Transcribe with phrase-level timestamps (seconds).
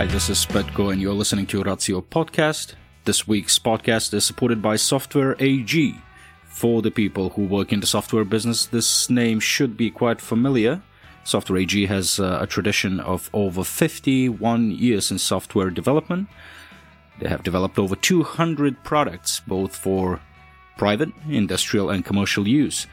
[0.00, 2.72] Hi, this is Petko, and you're listening to Ratio Podcast.
[3.04, 5.94] This week's podcast is supported by Software AG.
[6.46, 10.80] For the people who work in the software business, this name should be quite familiar.
[11.22, 16.30] Software AG has uh, a tradition of over 51 years in software development.
[17.18, 20.18] They have developed over 200 products, both for
[20.78, 22.86] private, industrial, and commercial use.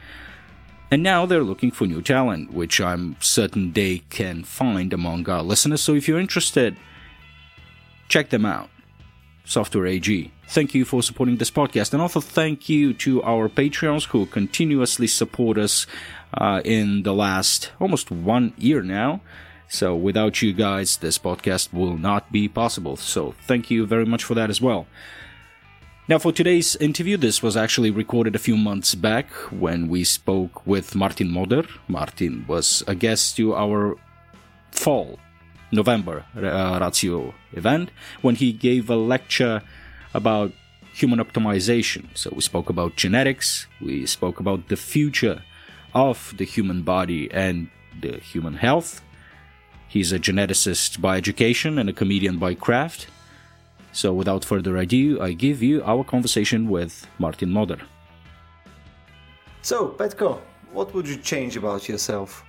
[0.90, 5.42] And now they're looking for new talent, which I'm certain they can find among our
[5.42, 5.80] listeners.
[5.80, 6.76] So if you're interested,
[8.08, 8.70] check them out.
[9.44, 10.32] Software AG.
[10.48, 11.92] Thank you for supporting this podcast.
[11.92, 15.86] And also thank you to our Patreons who continuously support us
[16.34, 19.20] uh, in the last almost one year now.
[19.68, 22.96] So without you guys, this podcast will not be possible.
[22.96, 24.86] So thank you very much for that as well.
[26.08, 30.66] Now, for today's interview, this was actually recorded a few months back when we spoke
[30.66, 31.64] with Martin Moder.
[31.86, 33.94] Martin was a guest to our
[34.70, 35.18] fall,
[35.70, 37.90] November uh, Ratio event
[38.22, 39.62] when he gave a lecture
[40.14, 40.52] about
[40.92, 42.06] human optimization.
[42.14, 45.42] So we spoke about genetics, we spoke about the future
[45.94, 47.68] of the human body and
[48.00, 49.02] the human health.
[49.88, 53.08] He's a geneticist by education and a comedian by craft.
[53.92, 57.80] So, without further ado, I give you our conversation with Martin Moder.
[59.62, 60.40] So, Petko,
[60.72, 62.44] what would you change about yourself?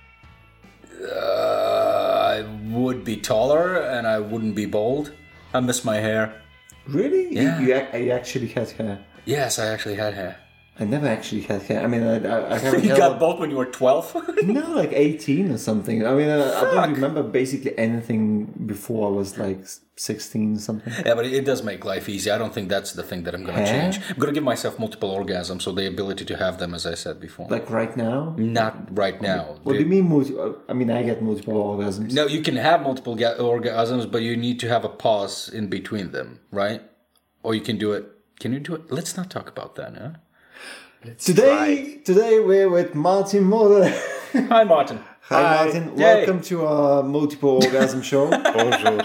[1.00, 5.12] Uh, I would be taller and I wouldn't be bald.
[5.52, 6.40] I miss my hair.
[6.86, 7.34] Really?
[7.34, 7.60] Yeah.
[7.60, 9.04] You, you, you actually had hair.
[9.24, 10.36] Yes, I actually had hair.
[10.80, 11.82] I never actually had hair.
[11.84, 14.16] I mean, I, I, I haven't You got bald when you were 12?
[14.44, 16.06] No, like 18 or something.
[16.06, 19.60] I mean, uh, I don't remember basically anything before I was like
[19.96, 20.92] 16 or something.
[21.04, 22.30] yeah, but it does make life easy.
[22.30, 23.92] I don't think that's the thing that I'm going to Hair?
[23.92, 23.96] change.
[24.08, 26.94] I'm going to give myself multiple orgasms, so the ability to have them, as I
[26.94, 27.46] said before.
[27.50, 28.34] Like right now?
[28.38, 29.58] Not right now.
[29.62, 30.08] What do you mean?
[30.08, 30.34] Multi-
[30.70, 32.12] I mean, I get multiple orgasms.
[32.14, 35.68] No, you can have multiple ga- orgasms, but you need to have a pause in
[35.68, 36.80] between them, right?
[37.42, 38.06] Or you can do it.
[38.40, 38.90] Can you do it?
[38.90, 40.10] Let's not talk about that, huh?
[41.18, 43.88] Today, today we're with Martin Moder.
[44.32, 45.00] Hi, Martin.
[45.22, 45.96] Hi, Martin.
[45.96, 46.04] Yay.
[46.26, 48.28] Welcome to our multiple orgasm show.
[48.52, 49.00] Bonjour.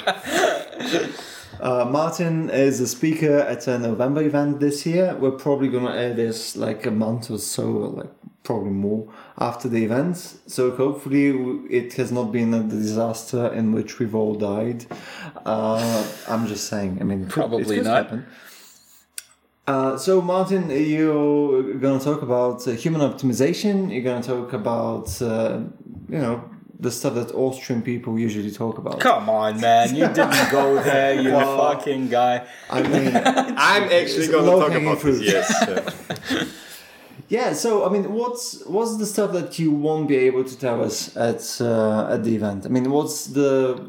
[1.61, 5.15] Uh, Martin is a speaker at a November event this year.
[5.15, 8.11] We're probably gonna air this like a month or so, or like
[8.43, 9.07] probably more
[9.37, 10.17] after the event.
[10.47, 11.29] So hopefully
[11.69, 14.85] it has not been a disaster in which we've all died.
[15.45, 16.97] Uh, I'm just saying.
[16.99, 18.03] I mean, it could- it Probably could not.
[18.03, 18.25] happen.
[19.67, 23.91] Uh, so Martin, you're going to talk about uh, human optimization.
[23.91, 25.61] You're going to talk about uh,
[26.07, 26.43] you know
[26.79, 28.99] the stuff that Austrian people usually talk about.
[28.99, 29.95] Come on, man.
[29.95, 32.45] You didn't go there, you Well- fucking guy.
[32.69, 35.19] I mean, I'm actually going to talk about fruit.
[35.19, 35.33] this.
[35.33, 35.65] Yes.
[36.31, 36.43] yeah.
[37.27, 40.83] Yeah, so I mean, what's what's the stuff that you won't be able to tell
[40.83, 42.67] us at uh, at the event?
[42.67, 43.81] I mean, what's the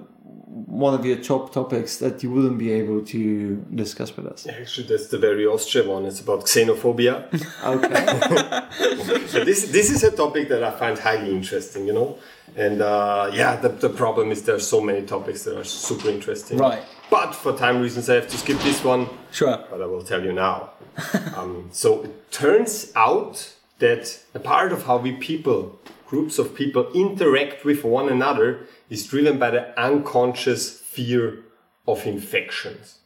[0.64, 4.46] one of your top topics that you wouldn't be able to discuss with us?
[4.46, 6.06] Actually, that's the very Austrian one.
[6.06, 7.14] It's about xenophobia.
[7.64, 11.86] Okay, So this this is a topic that I find highly interesting.
[11.86, 12.18] You know,
[12.56, 16.08] and uh, yeah, the, the problem is there are so many topics that are super
[16.08, 16.58] interesting.
[16.58, 16.82] Right.
[17.10, 19.08] But for time reasons, I have to skip this one.
[19.30, 19.58] Sure.
[19.70, 20.70] but I will tell you now.
[21.36, 26.90] um, so it turns out that a part of how we people, groups of people,
[26.94, 31.44] interact with one another is driven by the unconscious fear
[31.86, 32.98] of infections.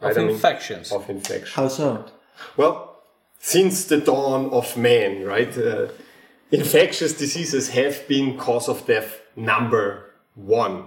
[0.00, 0.18] Of Right?
[0.18, 0.92] I mean, infections.
[0.92, 1.52] Of infections.
[1.52, 2.06] how so?
[2.56, 2.90] Well,
[3.38, 5.56] since the dawn of man, right?
[5.56, 5.88] Uh,
[6.50, 10.84] infectious diseases have been cause of death number one.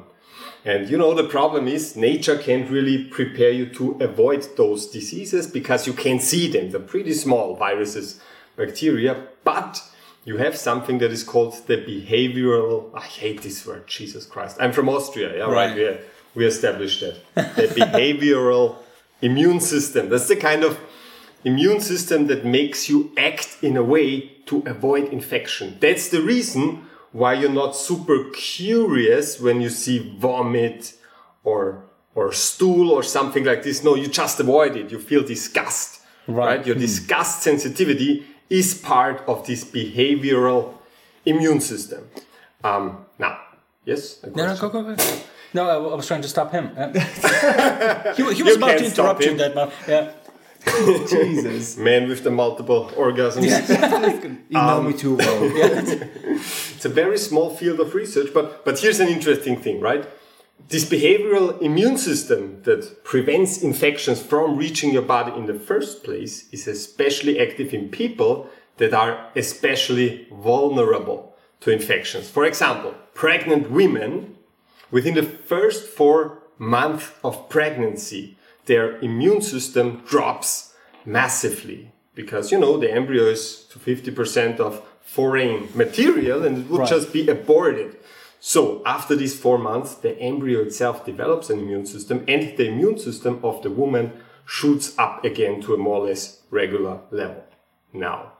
[0.65, 5.47] And you know, the problem is nature can't really prepare you to avoid those diseases
[5.47, 6.71] because you can't see them.
[6.71, 8.21] They're pretty small viruses,
[8.55, 9.81] bacteria, but
[10.25, 12.89] you have something that is called the behavioral.
[12.93, 14.57] I hate this word, Jesus Christ.
[14.59, 15.75] I'm from Austria, yeah, right?
[15.75, 15.99] Right.
[16.35, 17.55] We, we established that.
[17.55, 18.77] The behavioral
[19.21, 20.09] immune system.
[20.09, 20.79] That's the kind of
[21.43, 25.77] immune system that makes you act in a way to avoid infection.
[25.79, 30.93] That's the reason why you're not super curious when you see vomit
[31.43, 31.83] or
[32.15, 33.83] or stool or something like this.
[33.83, 34.91] No, you just avoid it.
[34.91, 36.01] You feel disgust.
[36.27, 36.65] Right.
[36.65, 36.81] Your hmm.
[36.81, 40.73] disgust sensitivity is part of this behavioral
[41.25, 42.07] immune system.
[42.63, 43.39] Um, now,
[43.85, 44.19] yes.
[44.35, 44.95] No, no, go, go, go.
[45.53, 46.71] No, I, I was trying to stop him.
[46.75, 48.13] Yeah.
[48.15, 49.37] he, he was You about to can't stop interrupt you, him.
[49.37, 49.71] that man.
[49.87, 50.11] Yeah.
[51.09, 53.43] Jesus, Man with the multiple orgasms.
[54.49, 55.37] you know me too well.
[55.43, 60.07] It's a very small field of research, but, but here's an interesting thing, right?
[60.69, 66.47] This behavioral immune system that prevents infections from reaching your body in the first place
[66.51, 72.29] is especially active in people that are especially vulnerable to infections.
[72.29, 74.35] For example, pregnant women
[74.89, 80.73] within the first four months of pregnancy, their immune system drops
[81.05, 86.79] massively because, you know, the embryo is to 50% of foreign material and it would
[86.81, 86.89] Right.
[86.89, 87.97] just be aborted.
[88.45, 92.97] So after these four months, the embryo itself develops an immune system and the immune
[92.97, 94.11] system of the woman
[94.45, 97.41] shoots up again to a more or less regular level.
[97.93, 98.33] Now,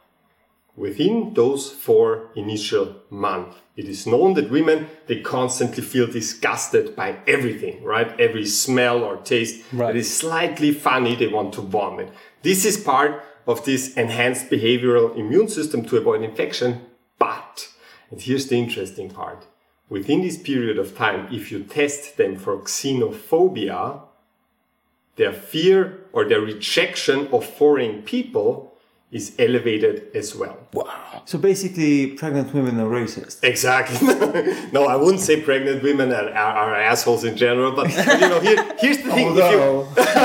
[0.75, 7.19] within those four initial months, it is known that women, they constantly feel disgusted by
[7.25, 8.19] everything, right?
[8.19, 9.93] Every smell or taste Right.
[9.93, 12.09] that is slightly funny, they want to vomit.
[12.41, 16.81] This is part of this enhanced behavioral immune system to avoid infection.
[17.17, 17.69] But,
[18.11, 19.47] and here's the interesting part,
[19.89, 24.01] within this period of time, if you test them for xenophobia,
[25.15, 28.72] their fear or their rejection of foreign people
[29.13, 30.57] is elevated as well.
[30.73, 31.21] Wow.
[31.25, 33.43] So basically, pregnant women are racist.
[33.43, 33.99] Exactly.
[34.73, 38.39] no, I wouldn't say pregnant women are, are, are assholes in general, but you know,
[38.39, 39.27] here, here's the thing.
[39.37, 39.59] if you-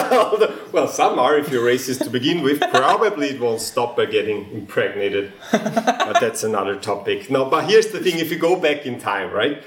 [0.08, 2.60] Although, well, some are if you're racist to begin with.
[2.60, 7.30] Probably it won't stop by getting impregnated, but that's another topic.
[7.30, 9.62] No, but here's the thing: if you go back in time, right,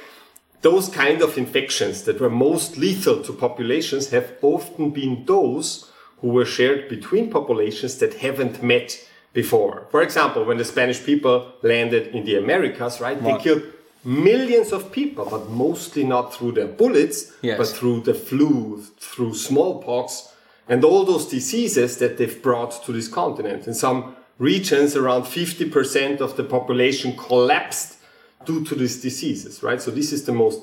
[0.61, 5.91] those kind of infections that were most lethal to populations have often been those
[6.21, 8.97] who were shared between populations that haven't met
[9.33, 9.87] before.
[9.91, 13.63] For example, when the Spanish people landed in the Americas, right, they killed
[14.03, 17.57] millions of people, but mostly not through their bullets, Yes.
[17.57, 20.29] but through the flu, through smallpox,
[20.67, 23.67] and all those diseases that they've brought to this continent.
[23.67, 27.97] In some regions, around 50% of the population collapsed
[28.45, 29.81] due to these diseases, right?
[29.81, 30.61] So this is the most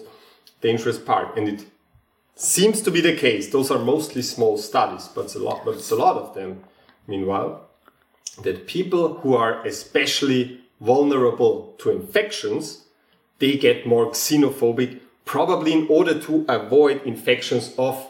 [0.60, 1.64] dangerous part, and it
[2.34, 3.50] seems to be the case.
[3.50, 5.64] Those are mostly small studies, but it's a lot.
[5.64, 6.64] But it's a lot of them.
[7.06, 7.67] Meanwhile,
[8.42, 12.84] that people who are especially vulnerable to infections,
[13.38, 18.06] they get more xenophobic, probably in order to avoid infections of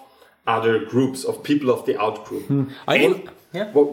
[0.46, 2.46] other groups, of people of the outgroup.
[2.46, 2.64] Hmm.
[2.86, 3.70] I And yeah.
[3.72, 3.92] what,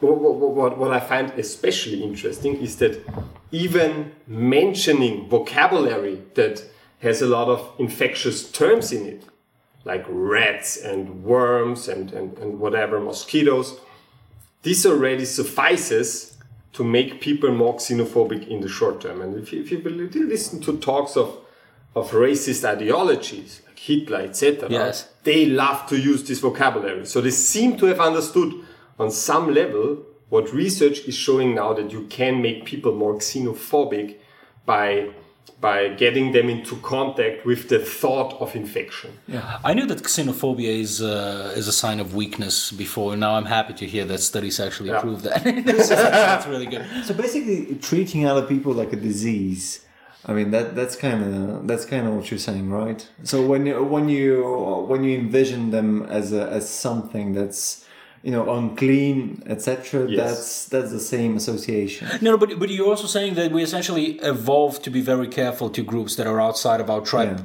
[0.00, 3.04] what, what, what, what I find especially interesting is that
[3.52, 6.64] even mentioning vocabulary that
[7.00, 9.24] has a lot of infectious terms in it,
[9.84, 13.78] like rats and worms and, and, and whatever, mosquitoes,
[14.64, 16.36] this already suffices
[16.72, 19.20] to make people more xenophobic in the short term.
[19.22, 21.38] And if you, if you listen to talks of,
[21.94, 25.08] of racist ideologies, like Hitler, etc., Yes.
[25.22, 27.06] they love to use this vocabulary.
[27.06, 28.52] So they seem to have understood
[28.98, 34.16] on some level what research is showing now that you can make people more xenophobic
[34.66, 35.10] by
[35.60, 39.10] by getting them into contact with the thought of infection.
[39.26, 43.16] Yeah, I knew that xenophobia is uh, is a sign of weakness before.
[43.16, 45.00] Now I'm happy to hear that studies actually Yeah.
[45.00, 45.42] prove that.
[45.66, 46.84] that's, that's really good.
[47.04, 49.80] so basically, treating other people like a disease.
[50.26, 53.00] I mean that that's kind of that's kind of what you're saying, right?
[53.24, 54.28] So when you when you
[54.90, 57.84] when you envision them as a, as something that's
[58.26, 60.18] you know unclean, etc., Yes.
[60.22, 62.08] that's that's the same association.
[62.24, 65.68] No, no, but but you're also saying that we essentially evolved to be very careful
[65.76, 67.44] to groups that are outside of our tribe, Yeah.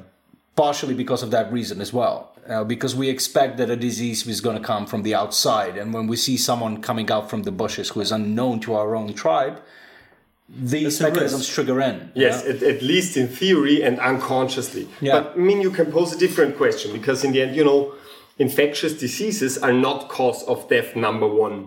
[0.63, 2.17] partially because of that reason as well.
[2.49, 5.87] Uh, because we expect that a disease is going to come from the outside, and
[5.95, 9.13] when we see someone coming out from the bushes who is unknown to our own
[9.13, 9.55] tribe,
[10.47, 11.53] these a mechanisms risk.
[11.53, 11.95] trigger in.
[12.15, 12.51] Yes, yeah?
[12.53, 14.87] at, at least in theory and unconsciously.
[14.99, 15.13] Yeah.
[15.19, 17.93] But I mean, you can pose a different question because in the end, you know,
[18.39, 21.57] infectious diseases are not cause of death number one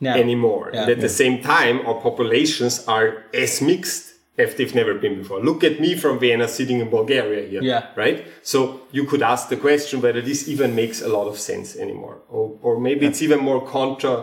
[0.00, 0.16] Yeah.
[0.24, 0.64] anymore.
[0.72, 0.80] Yeah.
[0.82, 3.08] and at the same time, our populations are
[3.44, 4.02] as mixed
[4.42, 5.38] as they've never been before.
[5.50, 7.62] Look at me from Vienna sitting in Bulgaria here.
[7.72, 7.82] Yeah.
[8.02, 8.18] Right?
[8.42, 8.58] So
[8.96, 12.16] you could ask the question whether this even makes a lot of sense anymore.
[12.36, 14.14] Or, or maybe it's even more contra,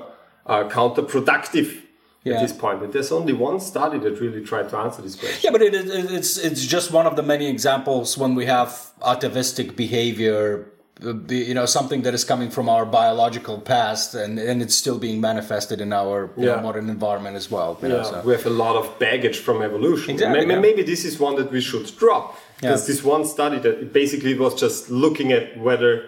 [0.53, 1.69] uh, counterproductive
[2.23, 2.33] Yeah.
[2.35, 2.77] at this point.
[2.83, 5.41] And there's only one study that really tried to answer this question.
[5.43, 8.69] Yeah, but it, it, it's it's just one of the many examples when we have
[9.13, 10.70] atavistic behavior, be-
[11.29, 15.19] you know, something that is coming from our biological past, and, and it's still being
[15.19, 16.61] manifested in our know, Yeah.
[16.61, 17.77] modern environment as well.
[17.81, 20.11] you know, Yeah, so- we have a lot of baggage from evolution.
[20.11, 20.59] Exactly, Maybe, yeah.
[20.59, 22.37] maybe this is one that we should drop.
[22.59, 22.93] Because Yeah.
[22.95, 26.03] this one study that basically was just looking at whether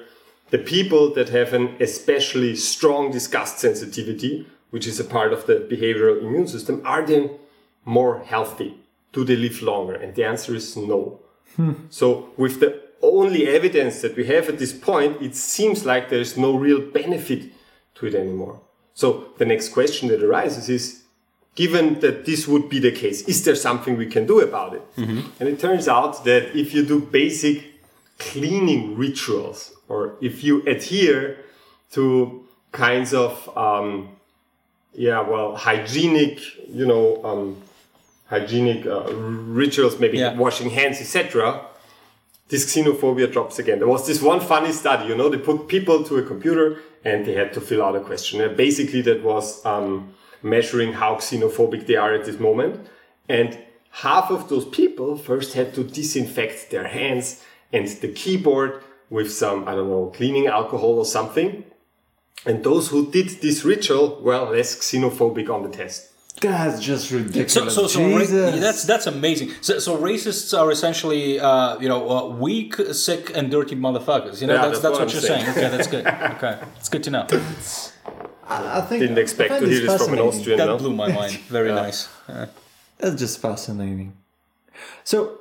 [0.52, 5.56] the people that have an especially strong disgust sensitivity, which is a part of the
[5.56, 7.32] behavioral immune system, are they
[7.86, 8.76] more healthy?
[9.12, 9.96] Do they live longer?
[9.96, 11.20] And the answer is no.
[11.56, 11.74] Hmm.
[11.90, 16.22] So with the only evidence that we have at this point, it seems like there
[16.22, 17.52] is no real benefit
[17.96, 18.62] to it anymore.
[18.96, 21.04] So the next question that arises is,
[21.56, 24.82] given that this would be the case, is there something we can do about it?
[24.98, 27.58] And it turns out that if you do basic
[28.18, 31.38] cleaning rituals, or if you adhere
[31.92, 34.10] to kinds of, um,
[34.96, 37.58] yeah, well, hygienic, you know, um,
[38.28, 40.36] hygienic uh, rituals, maybe Yeah.
[40.36, 41.66] washing hands, etc.,
[42.54, 43.80] this xenophobia drops again.
[43.80, 47.26] There was this one funny study, you know, they put people to a computer and
[47.26, 48.50] they had to fill out a questionnaire.
[48.50, 52.88] Basically, that was um, measuring how xenophobic they are at this moment.
[53.28, 53.58] And
[53.90, 59.68] half of those people first had to disinfect their hands and the keyboard with some,
[59.68, 61.66] I don't know, cleaning alcohol or something.
[62.46, 66.13] And those who did this ritual were less xenophobic on the test.
[66.52, 67.74] That's just ridiculous.
[67.76, 68.60] so, so ra- Jesus.
[68.62, 69.52] that's that's amazing.
[69.62, 74.42] So, so racists are essentially, uh, you know, uh, weak, sick, and dirty motherfuckers.
[74.42, 75.46] You know, Yeah, that's, that's that's, what what, I'm you're saying.
[75.46, 75.58] saying.
[75.58, 76.06] Okay, that's good.
[76.08, 77.28] Okay, it's good to know.
[78.48, 80.20] I I think Didn't expect to hear this from an.
[80.20, 80.58] Austrian.
[80.60, 80.78] That no?
[80.78, 81.34] blew my mind.
[81.58, 82.10] Very nice.
[82.28, 82.48] Uh,
[83.00, 84.14] That's just fascinating.
[85.04, 85.40] So,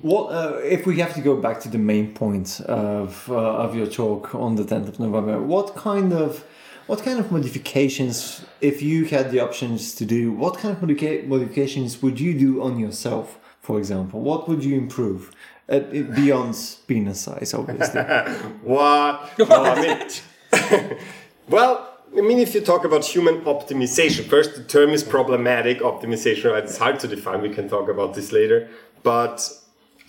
[0.00, 3.74] what uh, if we have to go back to the main point of uh, of
[3.74, 5.40] your talk on the tenth of November?
[5.40, 6.44] What kind of
[6.88, 11.26] what kind of modifications, if you had the options to do, what kind of modica-
[11.26, 13.38] modifications would you do on yourself?
[13.60, 15.30] For example, what would you improve
[15.68, 17.52] uh, beyond penis size?
[17.52, 18.00] Obviously,
[18.62, 19.38] What?
[19.38, 20.96] No, mean,
[21.50, 21.72] well,
[22.16, 25.80] I mean, if you talk about human optimization, first the term is problematic.
[25.80, 26.64] Optimization, right?
[26.64, 27.42] It's hard to define.
[27.42, 28.70] We can talk about this later,
[29.02, 29.46] but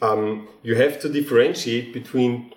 [0.02, 2.54] um, you have to differentiate between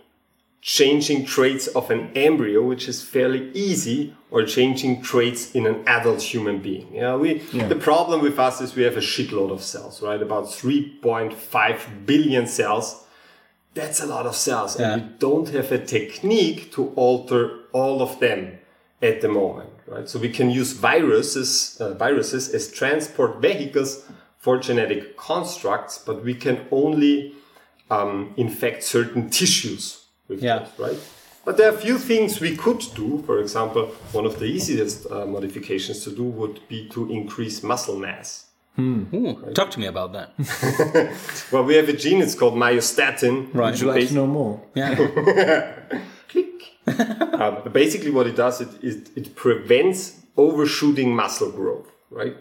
[0.62, 6.22] changing traits of an embryo, which is fairly easy, or changing traits in an adult
[6.22, 6.88] human being.
[6.94, 7.38] Yeah, we
[7.68, 10.22] the problem with us is we have a shitload of cells, right?
[10.22, 13.04] About 3.5 billion cells.
[13.74, 14.92] That's a lot of cells, Yeah.
[14.92, 17.42] and we don't have a technique to alter
[17.72, 18.58] all of them
[19.02, 20.08] at the moment, right?
[20.08, 24.04] So we can use viruses, uh, viruses as transport vehicles
[24.38, 27.34] for genetic constructs, but we can only
[27.90, 30.01] um, infect certain tissues
[30.32, 30.58] with Yeah.
[30.58, 30.98] those, right?
[31.44, 33.22] But there are a few things we could do.
[33.26, 37.96] For example, one of the easiest uh, modifications to do would be to increase muscle
[37.96, 38.46] mass.
[38.78, 40.28] ooh, talk to me about that.
[41.52, 43.36] Well, we have a gene, it's called myostatin.
[43.52, 43.72] Right.
[43.72, 44.60] would you like to know more?
[44.74, 44.94] Yeah.
[46.86, 52.36] Uh, but basically, what it does, it, it, it prevents overshooting muscle growth, right?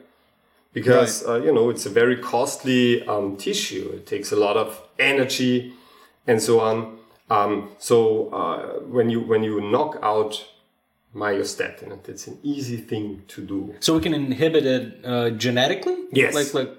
[0.74, 3.91] Because, uh, you know, it's a very costly um, tissue.
[3.93, 5.74] It takes a lot of energy
[6.25, 6.98] and so on.
[7.32, 10.34] Um, so uh, when you when you knock out
[11.16, 13.76] myostatin, it's an easy thing to do.
[13.80, 15.98] So we can inhibit it uh, genetically.
[16.12, 16.36] Yes.
[16.36, 16.72] Like like.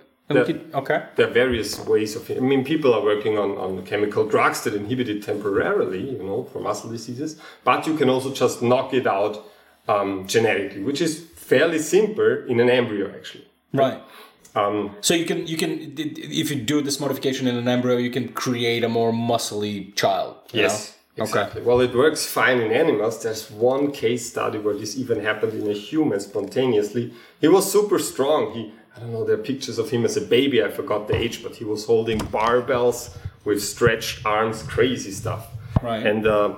[0.48, 0.98] we okay.
[1.16, 2.30] There are various ways of.
[2.30, 6.44] I mean, people are working on, on chemical drugs that inhibit it temporarily, you know,
[6.44, 7.30] for muscle diseases.
[7.64, 9.34] But you can also just knock it out
[9.88, 11.12] um, genetically, which is
[11.52, 13.46] fairly simple in an embryo, actually.
[13.72, 14.00] Right.
[14.54, 18.10] Um, So you can you can if you do this modification in an embryo, you
[18.10, 20.36] can create a more muscly child.
[20.52, 20.90] you yes.
[21.16, 21.24] know?
[21.24, 21.60] Exactly.
[21.60, 23.22] Well, it works fine in animals.
[23.22, 27.12] There's one case study where this even happened in a human spontaneously.
[27.38, 28.52] He was super strong.
[28.54, 30.62] He, I don't know, there are pictures of him as a baby.
[30.62, 35.48] I forgot the age, but he was holding barbells with stretched arms, crazy stuff.
[35.82, 36.06] Right.
[36.06, 36.54] And uh,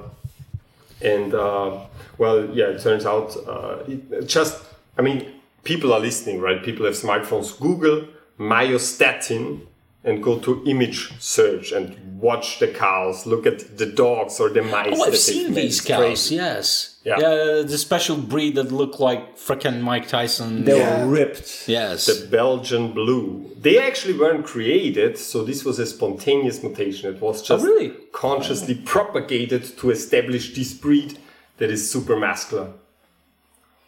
[1.03, 1.81] and uh,
[2.19, 4.63] well, yeah, it turns out uh, it just.
[4.97, 5.34] I mean,
[5.65, 6.63] people are listening, right?
[6.63, 7.59] People have smartphones.
[7.59, 9.67] Google myostatin
[10.07, 13.25] and go to image search and watch the cows.
[13.27, 14.95] Look at the dogs or the mice.
[14.99, 15.99] Oh, I've seen these It's cows.
[15.99, 16.35] crazy.
[16.35, 16.99] Yes.
[17.05, 17.19] Yeah.
[17.19, 17.63] Yeah.
[17.63, 20.65] The special breed that look like frickin' Mike Tyson.
[20.65, 21.07] They Yeah.
[21.07, 21.65] were ripped.
[21.67, 22.05] Yes.
[22.07, 23.51] The Belgian blue.
[23.59, 27.15] They actually weren't created, so this was a spontaneous mutation.
[27.15, 27.91] It was oh, just Oh, really?
[28.13, 31.19] consciously propagated to establish this breed
[31.59, 32.69] that is super muscular.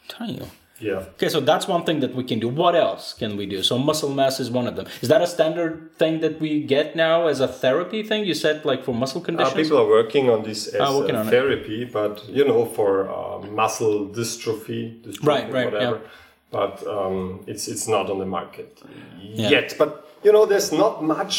[0.08, 0.46] Tell you.
[0.78, 1.04] Yeah.
[1.16, 2.48] Okay, so that's one thing that we can do.
[2.48, 3.62] What else can we do?
[3.62, 4.86] So muscle mass is one of them.
[5.00, 8.24] Is that a standard thing that we get now as a therapy thing?
[8.26, 9.54] You said like for muscle Uh, conditions.
[9.54, 11.30] people are working on this as Ah, uh, on it.
[11.30, 15.96] therapy, but you know, for uh, muscle dystrophy, dystrophy Right, right, whatever.
[16.02, 16.10] yeah.
[16.58, 18.70] But um, it's it's not on the market
[19.20, 19.50] Yeah.
[19.56, 19.74] yet.
[19.78, 19.90] But
[20.24, 21.36] you know, there's not much.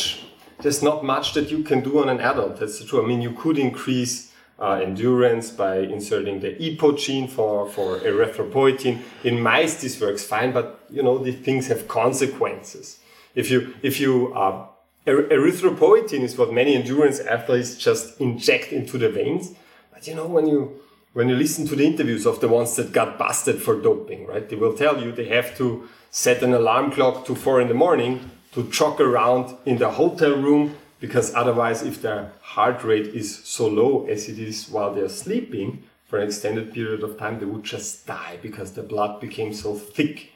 [0.63, 2.53] There's not much that you can do on an adult.
[2.59, 3.03] That's true.
[3.03, 4.13] I mean, you could increase
[4.59, 8.99] uh, endurance by inserting the EPO gene for for erythropoietin.
[9.23, 12.99] In mice, this works fine, but you know, these things have consequences.
[13.35, 14.65] If you if you uh,
[15.07, 19.53] er- erythropoietin is what many endurance athletes just inject into the veins.
[19.93, 20.79] But you know, when you
[21.13, 24.47] when you listen to the interviews of the ones that got busted for doping, right?
[24.47, 27.73] They will tell you they have to set an alarm clock to four in the
[27.73, 33.37] morning to jog around in the hotel room because otherwise, if their heart rate is
[33.43, 37.45] so low as it is while they're sleeping for an extended period of time, they
[37.45, 40.31] would just die because the blood became so thick.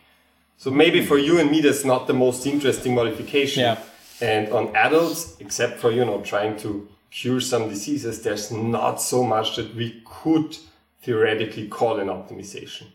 [0.57, 3.61] So maybe for you and me, that's not the most interesting modification.
[3.61, 3.79] Yeah.
[4.21, 9.23] And on adults, except for you know trying to cure some diseases, there's not so
[9.23, 10.57] much that we could
[11.01, 12.87] theoretically call an optimization.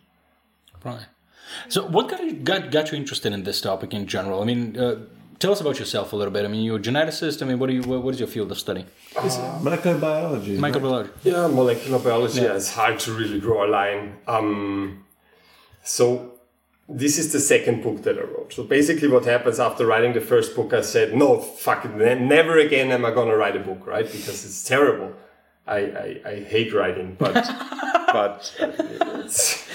[0.84, 1.06] Right.
[1.68, 4.42] So, what got you got, got you interested in this topic in general?
[4.42, 4.96] I mean, uh,
[5.38, 6.44] tell us about yourself a little bit.
[6.44, 7.42] I mean, you're a geneticist.
[7.42, 7.82] I mean, what do you?
[7.82, 8.84] What, what is your field of study?
[9.62, 10.54] Molecular biology.
[10.54, 10.64] isn't?
[10.64, 11.10] Microbiology.
[11.24, 12.40] Yeah, molecular biology.
[12.40, 12.48] Yeah.
[12.48, 12.56] Yeah.
[12.56, 14.16] it's hard to really draw a line.
[14.26, 15.04] Um,
[15.82, 16.32] so
[16.88, 18.52] this is the second book that I wrote.
[18.52, 21.90] So basically, what happens after writing the first book, I said, no, fuck it,
[22.20, 24.04] never again am I gonna write a book, right?
[24.06, 25.12] Because it's terrible.
[25.66, 27.34] I, I, I hate writing, but
[28.12, 28.70] but uh,
[29.24, 29.66] it's,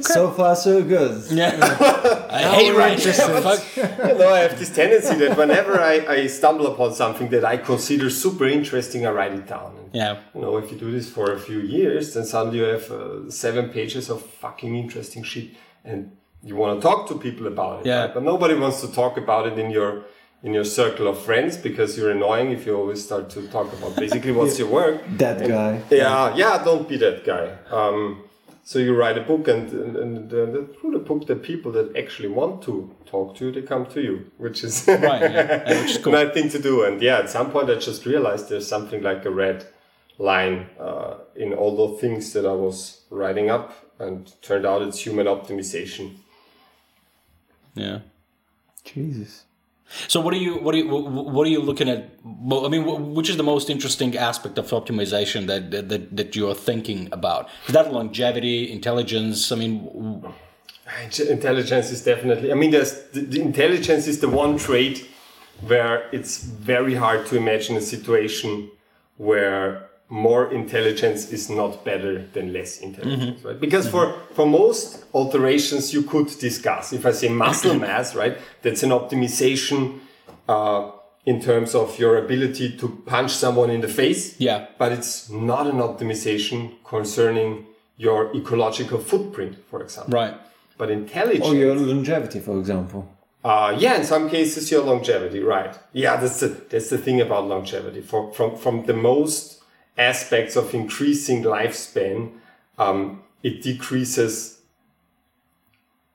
[0.00, 1.22] So far, so good.
[1.30, 1.50] Yeah,
[2.30, 2.98] I hate we're writing.
[2.98, 3.42] interested.
[3.42, 3.76] Fuck.
[3.76, 7.56] you know, I have this tendency that whenever I, I stumble upon something that I
[7.56, 9.76] consider super interesting, I write it down.
[9.78, 12.64] And, Yeah, You know, if you do this for a few years, then suddenly you
[12.64, 15.48] have uh, seven pages of fucking interesting shit,
[15.84, 16.12] and
[16.42, 17.86] you want to talk to people about it.
[17.86, 18.04] Yeah.
[18.04, 18.14] right?
[18.14, 20.04] But nobody wants to talk about it in your
[20.42, 23.94] in your circle of friends because you're annoying if you always start to talk about
[23.96, 25.02] basically what's your work.
[25.18, 25.82] That guy.
[25.90, 27.56] Yeah, yeah, don't be that guy.
[27.70, 28.24] Um,
[28.64, 31.96] so you write a book, and, and, and uh, through the book, the people that
[31.96, 35.62] actually want to talk to you, they come to you, which is Right, yeah.
[35.66, 36.14] Yeah, which is cool.
[36.14, 36.84] a nice thing to do.
[36.84, 39.66] And yeah, at some point, I just realized there's something like a red
[40.18, 45.00] line uh, in all those things that I was writing up, and turned out it's
[45.04, 46.16] human optimization.
[47.74, 48.00] yeah.
[48.84, 49.44] Jesus.
[50.08, 52.10] So what are you what are you what are you looking at?
[52.24, 56.48] I mean, which is the most interesting aspect of optimization that that, that, that you
[56.48, 57.48] are thinking about?
[57.66, 59.50] Is that longevity, intelligence?
[59.52, 60.24] I mean,
[61.28, 62.50] Intelligence is definitely.
[62.50, 65.06] I mean, there's the, the intelligence is the one trait
[65.60, 68.70] where it's very hard to imagine a situation
[69.16, 73.60] where more intelligence is not better than less intelligence, right?
[73.60, 76.92] Because for for most alterations you could discuss.
[76.92, 80.00] If I say muscle mass, right, that's an optimization
[80.48, 80.90] uh,
[81.24, 85.66] in terms of your ability to punch someone in the face yeah, but it's not
[85.66, 90.12] an optimization concerning your ecological footprint, for example.
[90.18, 90.34] right.
[90.78, 93.04] But intelligence, Or your longevity, for example.
[93.44, 95.78] uh, yeah, in some cases your longevity, right?
[95.92, 98.00] Yeah, that's the that's the thing about longevity.
[98.00, 99.59] For, from from the most
[99.98, 102.30] aspects of increasing lifespan,
[102.78, 104.58] um, it decreases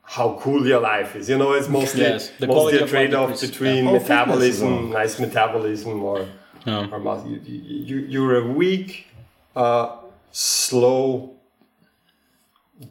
[0.04, 1.30] how cool your life is.
[1.30, 3.90] You know, it's mostly Yes, the mostly a trade-off between yeah.
[3.92, 5.00] Oh, metabolism, well.
[5.02, 6.28] nice metabolism, or
[6.66, 6.88] Yeah.
[6.92, 7.60] or mus- you, you,
[7.90, 9.08] you- you're a weak,
[9.56, 9.98] uh,
[10.32, 11.34] slow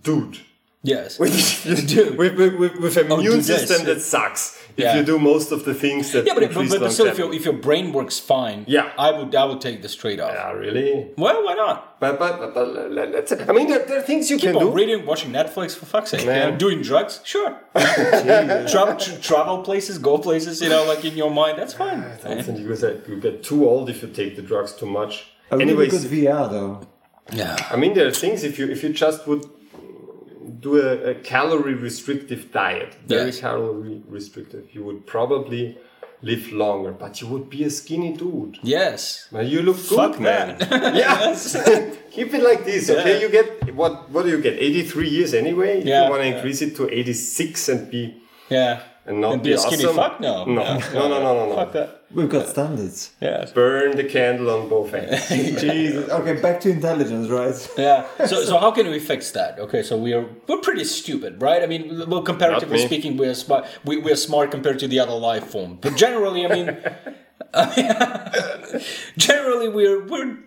[0.03, 0.38] dude.
[0.83, 1.18] Yes.
[1.18, 1.33] with,
[2.18, 3.66] with, with, with, with an Oh, immune dude, yes.
[3.68, 4.59] system that sucks.
[4.77, 4.97] If Yeah.
[4.97, 7.33] you do most of the things that Yeah, but, but, increase but still, if, your
[7.33, 8.91] if your brain works fine, Yeah.
[8.99, 10.33] I would I would take this trade off.
[10.35, 11.11] Yeah, really?
[11.17, 11.77] Well, why not?
[12.01, 12.67] But, but, but, but
[12.99, 14.71] let- let's, I mean, there, there are things you Keep can on do.
[14.73, 16.27] reading, watching Netflix for fuck's sake.
[16.27, 16.37] Man.
[16.53, 17.51] Yeah, doing drugs, sure.
[17.75, 22.01] travel, tra- travel places, go places, you know, like in your mind, that's fine.
[22.03, 25.13] I think you get, you get too old if you take the drugs too much.
[25.51, 26.87] A really Anyways, good VR, though.
[27.33, 27.57] Yeah.
[27.71, 29.45] I mean, there are things if you if you just would
[30.66, 33.40] do a, a calorie restrictive diet, very Yes.
[33.46, 35.62] calorie restrictive, you would probably
[36.31, 38.55] live longer, but you would be a skinny dude.
[38.62, 39.29] Yes.
[39.35, 40.46] Now you look good, Fuck man.
[40.59, 40.94] that.
[41.05, 41.38] yes.
[42.16, 43.14] Keep it like this, okay?
[43.14, 43.22] Yeah.
[43.24, 43.48] You get
[43.81, 43.92] what?
[44.12, 44.55] What do you get?
[44.66, 45.72] Eighty-three years anyway.
[45.81, 46.35] If Yeah, you want to yeah.
[46.37, 48.03] increase it to eighty-six and be
[48.48, 48.74] Yeah.
[49.07, 49.97] And not And be a skinny awesome?
[49.97, 50.21] fuck?
[50.21, 50.45] No.
[50.45, 51.55] No, no, no, no, no, no.
[51.57, 52.03] Fuck that.
[52.12, 53.11] We've got standards.
[53.21, 53.45] Yeah.
[53.55, 55.29] Burn the candle on both ends.
[55.29, 56.09] Jesus.
[56.11, 57.55] Okay, back to intelligence, right?
[57.77, 58.07] Yeah.
[58.27, 59.59] So, so how can we fix that?
[59.59, 61.62] Okay, so we are we're pretty stupid, right?
[61.62, 62.87] I mean, well, comparatively me.
[62.87, 63.67] speaking, we're smart.
[63.85, 65.79] We, we're smart compared to the other life form.
[65.81, 66.79] But generally, I mean,
[69.17, 70.38] generally we're we're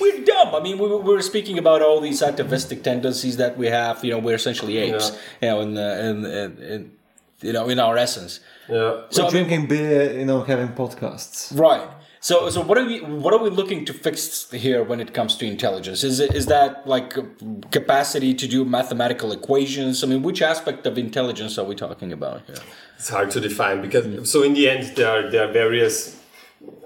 [0.00, 0.54] we're dumb.
[0.54, 4.04] I mean, we, we're speaking about all these atavistic tendencies that we have.
[4.04, 5.16] You know, we're essentially apes.
[5.40, 6.90] You know, in, uh, in, in, in
[7.42, 8.40] you know in our essence.
[8.68, 9.02] Yeah.
[9.10, 11.56] So I mean, Drinking beer, you know, having podcasts.
[11.58, 11.88] Right.
[12.20, 15.36] So, so what are we what are we looking to fix here when it comes
[15.36, 16.02] to intelligence?
[16.02, 17.14] Is it is that like
[17.70, 20.02] capacity to do mathematical equations?
[20.02, 22.56] I mean, which aspect of intelligence are we talking about here?
[22.96, 26.20] It's hard to define because so in the end there are there are various.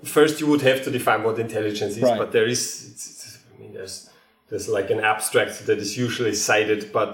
[0.05, 2.19] First, you would have to define what intelligence is, Right.
[2.19, 2.61] but there is.
[2.91, 4.11] It's, it's, I mean, there's
[4.51, 7.13] there's like an abstract that is usually cited, but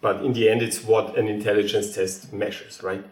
[0.00, 3.04] but in the end, it's what an intelligence test measures, right?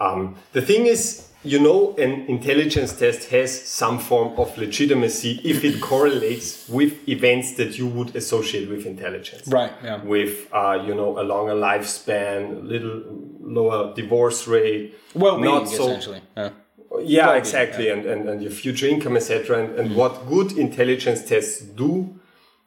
[0.00, 5.64] Um, the thing is, you know, an intelligence test has some form of legitimacy if
[5.64, 9.72] it correlates with events that you would associate with intelligence Right.
[9.84, 10.02] Yeah.
[10.02, 13.02] with uh, you know a longer lifespan, a little
[13.40, 16.22] lower divorce rate, Well-being, not so essentially.
[16.36, 16.50] Yeah.
[17.00, 19.64] yeah exactly, and, and and your future income, etc.
[19.64, 22.20] And, and what good intelligence tests do,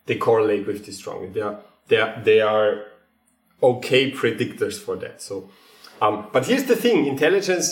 [0.05, 1.29] they correlate with this strongly.
[1.29, 2.83] They are they are, they are
[3.71, 5.21] okay predictors for that.
[5.21, 5.49] So,
[6.01, 7.65] um, but here's the thing: intelligence.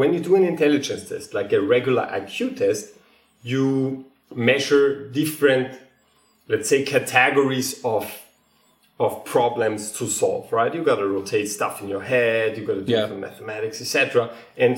[0.00, 2.84] When you do an intelligence test, like a regular IQ test,
[3.42, 5.68] you measure different,
[6.48, 8.04] let's say, categories of
[8.98, 10.52] of problems to solve.
[10.52, 10.72] Right?
[10.74, 12.56] You got to rotate stuff in your head.
[12.56, 13.08] You got to do Yeah.
[13.08, 14.30] some mathematics, etc.
[14.56, 14.74] And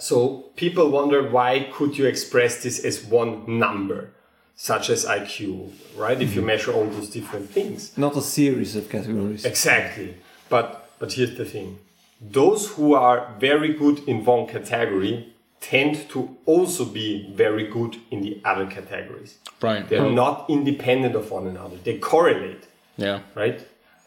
[0.00, 0.18] So
[0.54, 3.32] people wonder why could you express this as one
[3.64, 4.00] number,
[4.60, 6.20] such as IQ, right?
[6.20, 6.48] If you mm-hmm.
[6.48, 7.96] measure all those different things.
[7.96, 9.44] Not a series of categories.
[9.44, 10.16] Exactly.
[10.48, 11.78] But but here's the thing.
[12.20, 18.20] Those who are very good in one category tend to also be very good in
[18.22, 19.38] the other categories.
[19.62, 19.88] Right.
[19.88, 21.76] They're not independent of one another.
[21.84, 22.64] They correlate,
[22.96, 23.20] Yeah.
[23.36, 23.60] right?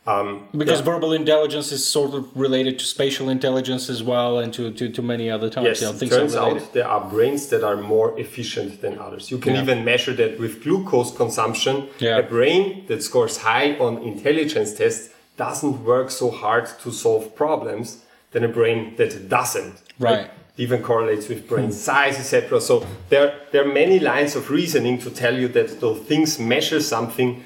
[0.07, 0.85] Um, Because yeah.
[0.85, 5.01] verbal intelligence is sort of related to spatial intelligence as well, and to, to, to
[5.03, 5.65] many other types.
[5.65, 9.29] Yes, you know, things turns out there are brains that are more efficient than others.
[9.29, 9.61] You can Yeah.
[9.61, 11.87] even measure that with glucose consumption.
[11.99, 12.17] Yeah.
[12.17, 17.99] A brain that scores high on intelligence tests doesn't work so hard to solve problems
[18.31, 19.75] than a brain that doesn't.
[19.99, 20.25] Right.
[20.25, 22.59] It even correlates with brain size, etc.
[22.59, 26.79] So there, there are many lines of reasoning to tell you that those things measure
[26.81, 27.45] something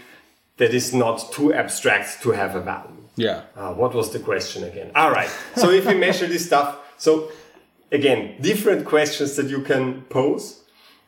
[0.58, 2.92] that is not too abstract to have a value.
[3.16, 3.44] Yeah.
[3.56, 4.92] Uh, what was the question again?
[4.96, 5.30] All right.
[5.56, 7.32] So if we measure this stuff, so
[7.92, 10.62] again, different questions that you can pose.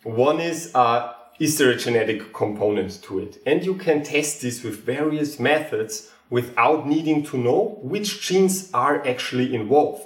[0.04, 3.42] One is, uh, is there a genetic component to it?
[3.46, 9.06] And you can test this with various methods without needing to know which genes are
[9.08, 10.04] actually involved.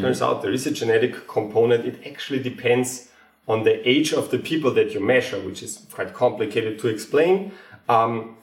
[0.00, 1.84] Turns out there is a genetic component.
[1.84, 3.08] It actually depends
[3.46, 7.52] on the age of the people that you measure, which is quite complicated to explain.
[7.88, 8.36] Um,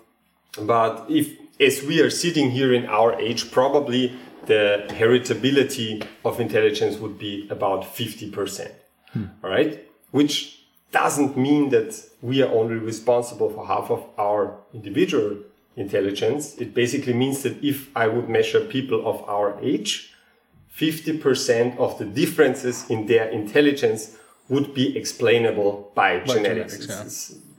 [0.62, 6.98] but if, as we are sitting here in our age, probably the heritability of intelligence
[6.98, 8.68] would be about 50%.
[9.16, 9.26] All hmm.
[9.42, 9.86] right?
[10.12, 15.38] Which doesn't mean that we are only responsible for half of our individual
[15.76, 16.56] intelligence.
[16.58, 20.13] It basically means that if I would measure people of our age,
[20.78, 24.16] 50% of the differences in their intelligence
[24.50, 26.78] would be explainable by, genetics.
[26.78, 27.53] genetics, yeah.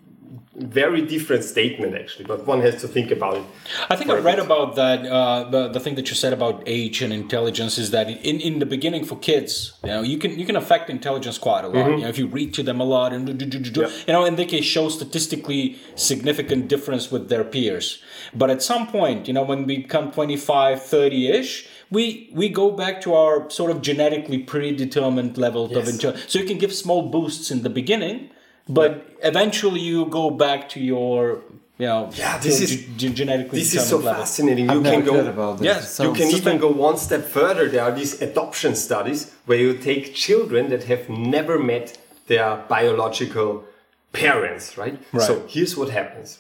[0.57, 3.43] Very different statement, actually, but one has to think about it.
[3.91, 5.05] I think I read about that.
[5.05, 8.61] Uh, the the thing that you said about age and intelligence is that in, in
[8.61, 11.91] the beginning for kids, you know, you can you can affect intelligence quite a lot.
[11.91, 13.81] You know, if you read to them a lot and do, do, do, do, Mm-hmm.
[13.81, 14.05] Yeah.
[14.07, 18.01] you know, and they can show statistically significant difference with their peers.
[18.33, 21.69] But at some point, you know, when we become 25, 30 ish.
[21.91, 26.25] We, we go back to our sort of genetically predetermined level of intelligence.
[26.27, 28.31] So you can give small boosts in the beginning,
[28.69, 28.91] but
[29.23, 31.41] eventually you go back to your,
[31.79, 34.21] you know, Yeah, this is- ge- ge- genetically This is so level.
[34.23, 34.71] fascinating.
[34.71, 35.67] I've you never can go heard about this.
[35.67, 37.69] Yes, You can even go one step further.
[37.69, 43.65] There are these adoption studies where you take children that have never met their biological
[44.13, 44.97] parents, right?
[45.13, 45.27] Right.
[45.27, 46.39] So here's what happens.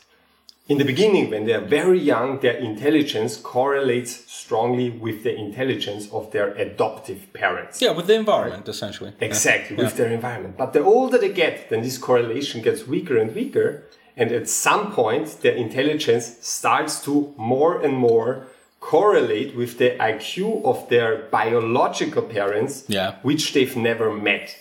[0.66, 6.31] In the beginning, when they're very young, their intelligence correlates strongly with the intelligence of
[6.33, 7.83] their adoptive parents.
[7.83, 9.12] Yeah, with the environment, essentially.
[9.20, 10.57] Exactly, with their environment.
[10.57, 13.83] But the older they get, then this correlation gets weaker and weaker.
[14.16, 18.46] And at some point, their intelligence starts to more and more
[18.81, 23.16] correlate with the IQ of their biological parents, Yeah.
[23.22, 24.57] which they've never met.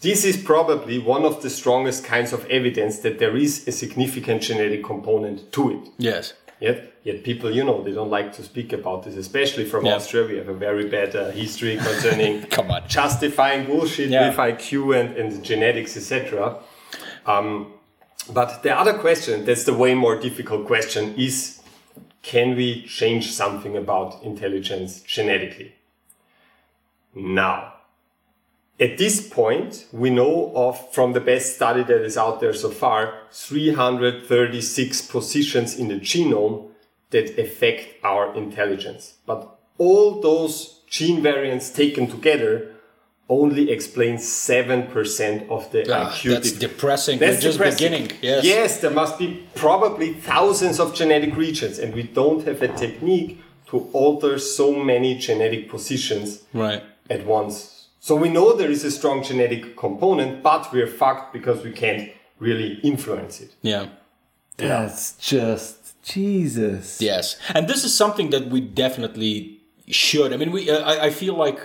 [0.00, 4.42] This is probably one of the strongest kinds of evidence that there is a significant
[4.42, 5.88] genetic component to it.
[5.98, 6.34] Yes.
[6.60, 9.94] Yet, yet people, you know, they don't like to speak about this, especially from Yeah.
[9.96, 10.26] Austria.
[10.26, 12.82] We have a very bad uh, history concerning Come on.
[12.88, 14.28] justifying bullshit Yeah.
[14.28, 16.58] with IQ and, and genetics, etc.
[17.26, 17.72] Um,
[18.32, 21.60] but the other question, that's the way more difficult question, is
[22.22, 25.74] can we change something about intelligence genetically?
[27.14, 27.74] Now,
[28.78, 32.70] at this point, we know of from the best study that is out there so
[32.70, 36.68] far 336 positions in the genome
[37.10, 39.14] that affect our intelligence.
[39.26, 42.72] But all those gene variants taken together
[43.28, 46.30] only explain 7% of the Ah, IQ.
[46.30, 47.18] that's depressing.
[47.18, 47.90] That's We're just depressing.
[47.90, 48.12] beginning.
[48.22, 48.44] Yes.
[48.44, 53.40] Yes, there must be probably thousands of genetic regions, and we don't have a technique
[53.70, 56.82] to alter so many genetic positions Right.
[57.10, 57.75] at once.
[58.06, 62.12] So we know there is a strong genetic component, but we're fucked because we can't
[62.38, 63.56] really influence it.
[63.62, 63.88] Yeah.
[64.58, 67.00] That's just Jesus.
[67.00, 67.36] Yes.
[67.52, 70.32] And this is something that we definitely should.
[70.32, 70.70] I mean, we.
[70.70, 71.58] Uh, I, I feel like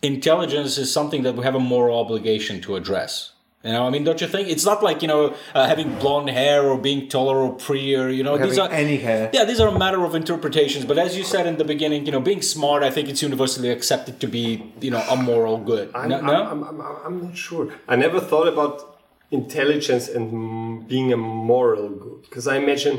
[0.00, 3.32] intelligence is something that we have a moral obligation to address.
[3.64, 4.48] You know, I mean, don't you think?
[4.48, 5.22] It's not like you know
[5.54, 8.08] uh, having blonde hair or being taller or prettier.
[8.08, 9.30] You know, these are any hair.
[9.32, 10.84] Yeah, these are a matter of interpretations.
[10.84, 13.70] But as you said in the beginning, you know, being smart, I think it's universally
[13.70, 14.44] accepted to be,
[14.80, 15.90] you know, a moral good.
[15.94, 16.42] I'm, no, I'm, no?
[16.52, 17.72] I'm, I'm, I'm not sure.
[17.86, 18.74] I never thought about
[19.30, 22.96] intelligence and being a moral good because I imagine.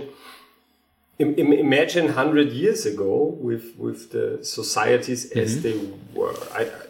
[1.19, 3.13] im- im- Imagine hundred years ago
[3.47, 5.76] with with the societies as they
[6.17, 6.88] were, I, I-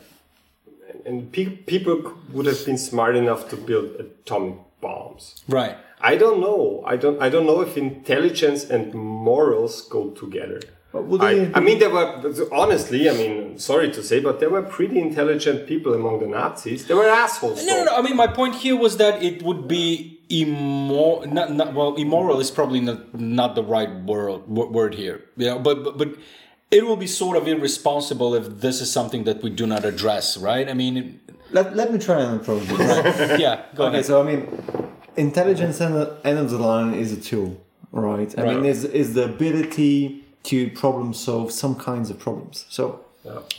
[1.06, 5.44] and pe- people would have been smart enough to build atomic bombs.
[5.48, 5.78] right.
[6.06, 6.84] I don't know.
[6.86, 7.18] I don't.
[7.22, 10.60] I don't know if intelligence and morals go together.
[10.94, 11.00] I,
[11.34, 12.10] they- I mean, there were
[12.52, 13.10] honestly.
[13.10, 16.86] I mean, sorry to say, but there were pretty intelligent people among the Nazis.
[16.88, 17.66] There were assholes.
[17.66, 17.96] No, no, no.
[17.96, 21.26] I mean, my point here was that it would be immoral.
[21.26, 25.24] Not, not, well, immoral is probably not, not the right word word here.
[25.38, 26.10] Know, but, but but
[26.78, 30.38] it will be sort of irresponsible if this is something that we do not address,
[30.38, 30.68] right?
[30.70, 31.20] I mean,
[31.52, 33.40] let, let me try and approach it.
[33.40, 33.56] yeah.
[33.76, 34.06] Go Okay, ahead.
[34.06, 34.42] so I mean,
[35.16, 37.50] intelligence end of, end of the line is a tool,
[37.92, 38.34] right?
[38.40, 42.66] I mean, is is the ability to problem solve some kinds of problems.
[42.70, 43.00] So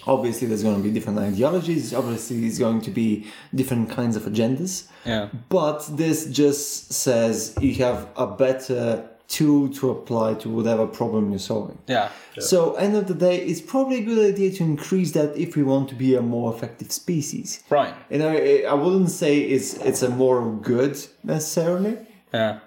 [0.07, 1.95] obviously, there's going to be different ideologies.
[1.95, 4.89] Obviously, there's going to be different kinds of agendas.
[5.07, 5.29] Yeah.
[5.49, 11.39] But this just says you have a better tool to apply to whatever problem you're
[11.39, 11.79] solving.
[11.87, 12.11] Yeah.
[12.39, 15.63] So, end of the day, it's probably a good idea to increase that if we
[15.63, 17.63] want to be a more effective species.
[17.71, 17.95] Right.
[18.11, 21.99] You know, I I wouldn't say it's it's a moral good necessarily.
[22.33, 22.59] Yeah.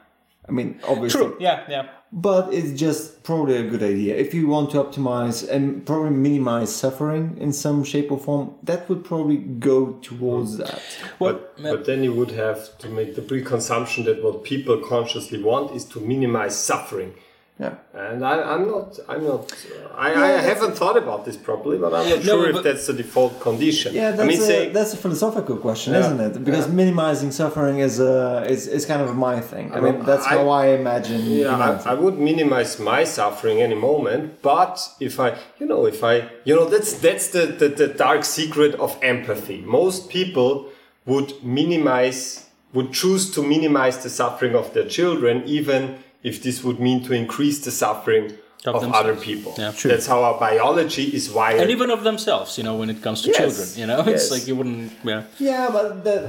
[0.47, 1.37] I mean, obviously, True.
[1.39, 1.65] Yeah.
[1.67, 1.89] Yeah.
[2.11, 6.73] but it's just probably a good idea if you want to optimize and probably minimize
[6.73, 8.55] suffering in some shape or form.
[8.63, 10.65] That would probably go towards mm.
[10.65, 10.81] that.
[11.19, 14.77] Well, But, uh, but then you would have to make the pre-consumption that what people
[14.79, 17.13] consciously want is to minimize suffering.
[17.59, 17.73] Yeah.
[17.95, 19.51] And I, I'm not, I'm not,
[19.95, 22.93] I, I haven't thought about this properly, but I'm not No, sure if that's the
[22.93, 23.95] default condition.
[23.95, 26.01] Yeah, that's, I mean, a, say, that's a philosophical question, Yeah.
[26.01, 26.33] isn't it?
[26.45, 29.73] Because minimizing suffering is uh, is, is kind of my thing.
[29.73, 31.21] I mean, that's I- how I imagine.
[31.25, 31.57] yeah.
[31.85, 36.15] I, I would minimize my suffering any moment, but if I, you know, if I,
[36.47, 39.59] you know, that's that's the, the, the dark secret of empathy.
[39.79, 40.51] Most people
[41.07, 45.97] would minimize, would choose to minimize the suffering of their children, even
[46.29, 48.25] if this would mean to increase the suffering
[48.65, 49.51] Of of, other people.
[49.57, 49.71] Yeah.
[49.79, 49.89] True.
[49.91, 51.61] That's how our biology is wired.
[51.61, 53.37] and even of themselves, you know, when it comes to Yes.
[53.39, 54.31] children, you know, it's Yes.
[54.33, 54.91] like you wouldn't.
[55.11, 55.21] Yeah.
[55.49, 56.23] yeah, but that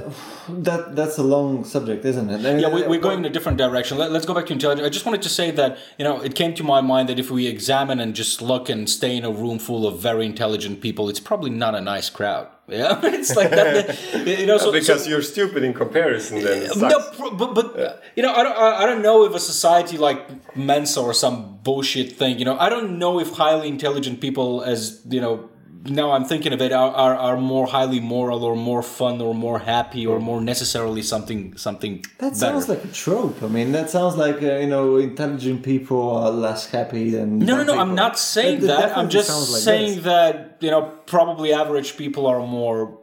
[0.67, 2.39] that that's a long subject, isn't it?
[2.63, 3.93] Yeah, we, we're going in a different direction.
[3.97, 4.85] Let, us go back to intelligence.
[4.89, 7.29] I just wanted to say that you know it came to my mind that if
[7.37, 11.03] we examine and just look and stay in a room full of very intelligent people,
[11.11, 12.45] it's probably not a nice crowd.
[12.69, 13.97] Yeah, it's like that.
[14.25, 16.43] You know, so, because so, you're stupid in comparison.
[16.43, 20.55] Then no, but, but you know, I don't, I don't know if a society like
[20.55, 25.01] Mensa or some bullshit thing, you know, I don't know if highly intelligent people, as
[25.09, 25.49] you know,
[25.85, 29.33] now I'm thinking of it, are, are, are more highly moral or more fun or
[29.33, 32.03] more happy or more necessarily something something.
[32.17, 32.35] That better.
[32.35, 33.41] sounds like a trope.
[33.41, 37.39] I mean, that sounds like uh, you know, intelligent people are less happy than.
[37.39, 37.79] No, no, no.
[37.79, 40.03] I'm not saying that I'm just like saying this.
[40.05, 42.98] that you know probably average people are more.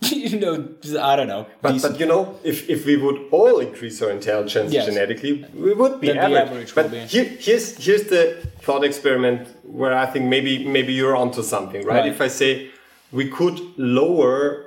[0.30, 0.68] You know,
[1.00, 1.46] I don't know.
[1.62, 1.92] But, decent.
[1.94, 4.86] but you know, if, if we would all increase our intelligence Yes.
[4.86, 6.48] genetically, we would be Then the average.
[6.48, 8.22] average but here, here's here's the
[8.60, 12.00] thought experiment where I think maybe maybe you're onto something, right?
[12.00, 12.12] Right.
[12.14, 12.70] If I say
[13.12, 14.66] we could lower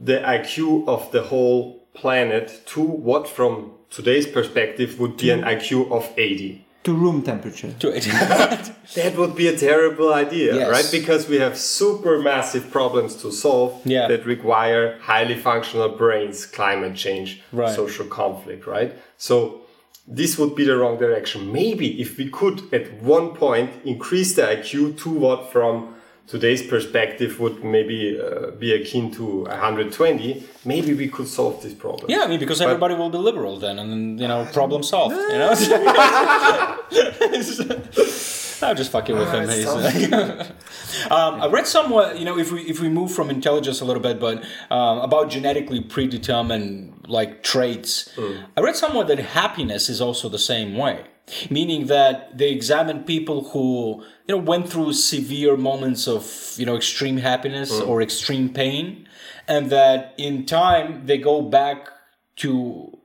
[0.00, 5.90] the IQ of the whole planet to what, from today's perspective, would be an IQ
[5.90, 6.64] of 80.
[6.84, 7.72] To room temperature.
[7.80, 8.04] To it.
[8.94, 10.68] That would be a terrible idea, Yes.
[10.70, 10.88] right?
[10.90, 14.08] Because we have super massive problems to solve Yeah.
[14.08, 17.74] that require highly functional brains, climate change, Right.
[17.76, 18.92] social conflict, right?
[19.18, 19.60] So
[20.08, 21.52] this would be the wrong direction.
[21.52, 25.94] Maybe if we could at one point increase the IQ to what from
[26.30, 32.10] today's perspective would maybe uh, be akin to 120, maybe we could solve this problem.
[32.10, 35.16] yeah, I mean, because everybody will be liberal then, and you know, problem solved.
[35.16, 35.50] You know.
[38.62, 39.48] I'm just fucking with him.
[39.48, 39.66] He's,
[41.10, 44.02] um, I read somewhere you know, if we if we move from intelligence a little
[44.02, 48.10] bit, but um, about genetically predetermined like traits.
[48.56, 51.04] I read somewhere that happiness is also the same way,
[51.50, 56.76] meaning that they examined people who you know went through severe moments of you know
[56.76, 57.86] extreme happiness mm.
[57.86, 59.08] or extreme pain,
[59.48, 61.88] and that in time they go back
[62.36, 62.98] to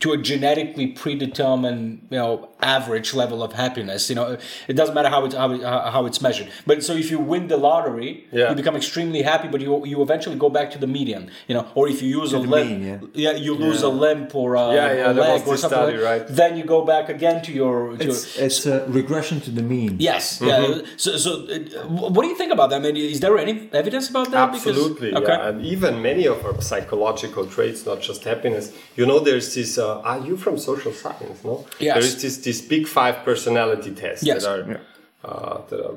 [0.00, 4.36] to a genetically predetermined you know average level of happiness you know
[4.68, 7.46] it doesn't matter how it's how, it, how it's measured but so if you win
[7.48, 8.50] the lottery Yeah.
[8.50, 11.66] you become extremely happy but you you eventually go back to the median you know
[11.74, 13.32] or if you use a the limp mean, yeah.
[13.32, 16.22] you lose a limp or a, Yeah, yeah, a leg was or something study, like,
[16.22, 16.36] right?
[16.40, 19.92] then you go back again to your to It's it's a regression to the mean.
[19.98, 20.80] Yes, yeah.
[20.96, 22.76] So, so uh, what do you think about that?
[22.80, 24.52] I mean, is there any evidence about that?
[24.52, 25.32] Because- Absolutely, okay.
[25.36, 25.48] yeah.
[25.48, 28.72] And even many of our psychological traits, not just happiness.
[28.96, 29.78] You know, there's this.
[29.78, 31.42] Uh, are you from social science?
[31.44, 31.64] No.
[31.78, 31.94] Yes.
[31.94, 34.44] There is this this big five personality tests Yes.
[34.44, 34.80] that are
[35.24, 35.94] uh, that are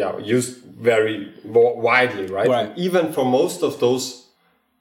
[0.00, 0.52] yeah used
[0.90, 2.48] very widely, right?
[2.48, 2.66] Right.
[2.68, 4.04] And even for most of those.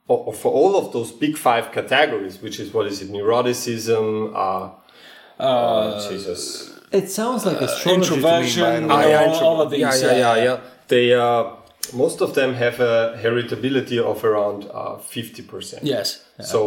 [0.08, 4.06] or For all of those big five categories, which is what is it, neuroticism,
[4.36, 4.70] uh,
[5.40, 6.42] uh, Jesus,
[6.92, 9.40] It sounds like astrology to me, by introversion, the uh, way.
[9.48, 10.36] all of these, Yeah, yeah, yeah.
[10.36, 10.58] yeah, yeah.
[10.88, 11.44] They uh,
[11.94, 15.84] most of them have a heritability of around uh, fifty percent.
[15.84, 16.08] Yes.
[16.52, 16.60] So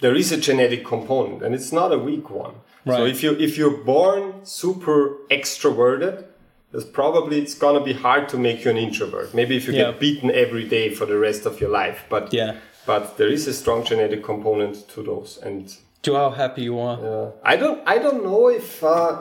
[0.00, 2.54] there is a genetic component, and it's not a weak one.
[2.86, 2.96] Right.
[2.96, 6.24] So if you if you're born super extroverted,
[6.72, 9.34] there's probably it's gonna be hard to make you an introvert.
[9.34, 9.90] Maybe if you Yeah.
[9.90, 12.52] get beaten every day for the rest of your life, but Yeah.
[12.86, 15.62] but there is a strong genetic component to those, and
[16.02, 16.98] To how happy you are.
[17.10, 19.12] uh, I don't I don't know if uh,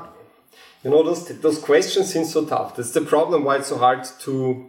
[0.83, 2.69] you know those those questions seem so tough.
[2.77, 4.65] That's the problem why it's so hard to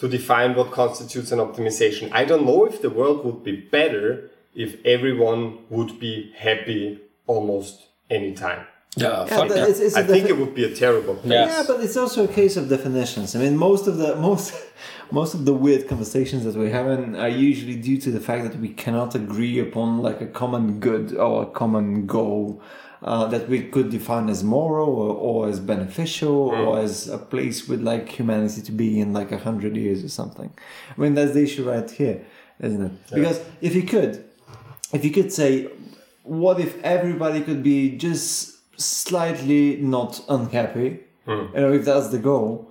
[0.00, 2.08] to define what constitutes an optimization.
[2.20, 7.88] I don't know if the world would be better if everyone would be happy almost
[8.10, 8.66] any time.
[8.96, 9.68] Yeah, Yeah, fuck but that.
[9.70, 11.32] it's, it's a I think it would be a terrible place.
[11.32, 11.46] Yeah.
[11.46, 13.34] Yeah, but it's also a case of definitions.
[13.34, 14.54] I mean, most of the most
[15.10, 18.44] most of the weird conversations that we have having are usually due to the fact
[18.44, 22.60] that we cannot agree upon like a common good or a common goal
[23.02, 27.66] uh, that we could define as moral or, or as beneficial or as a place
[27.68, 30.52] with like humanity to be in like a hundred years or something.
[30.96, 32.24] I mean, that's the issue right here,
[32.60, 32.92] isn't it?
[33.14, 34.24] Because if you could,
[34.92, 35.68] if you could say,
[36.22, 41.00] what if everybody could be just slightly not unhappy?
[41.54, 42.70] You know, if that's the goal,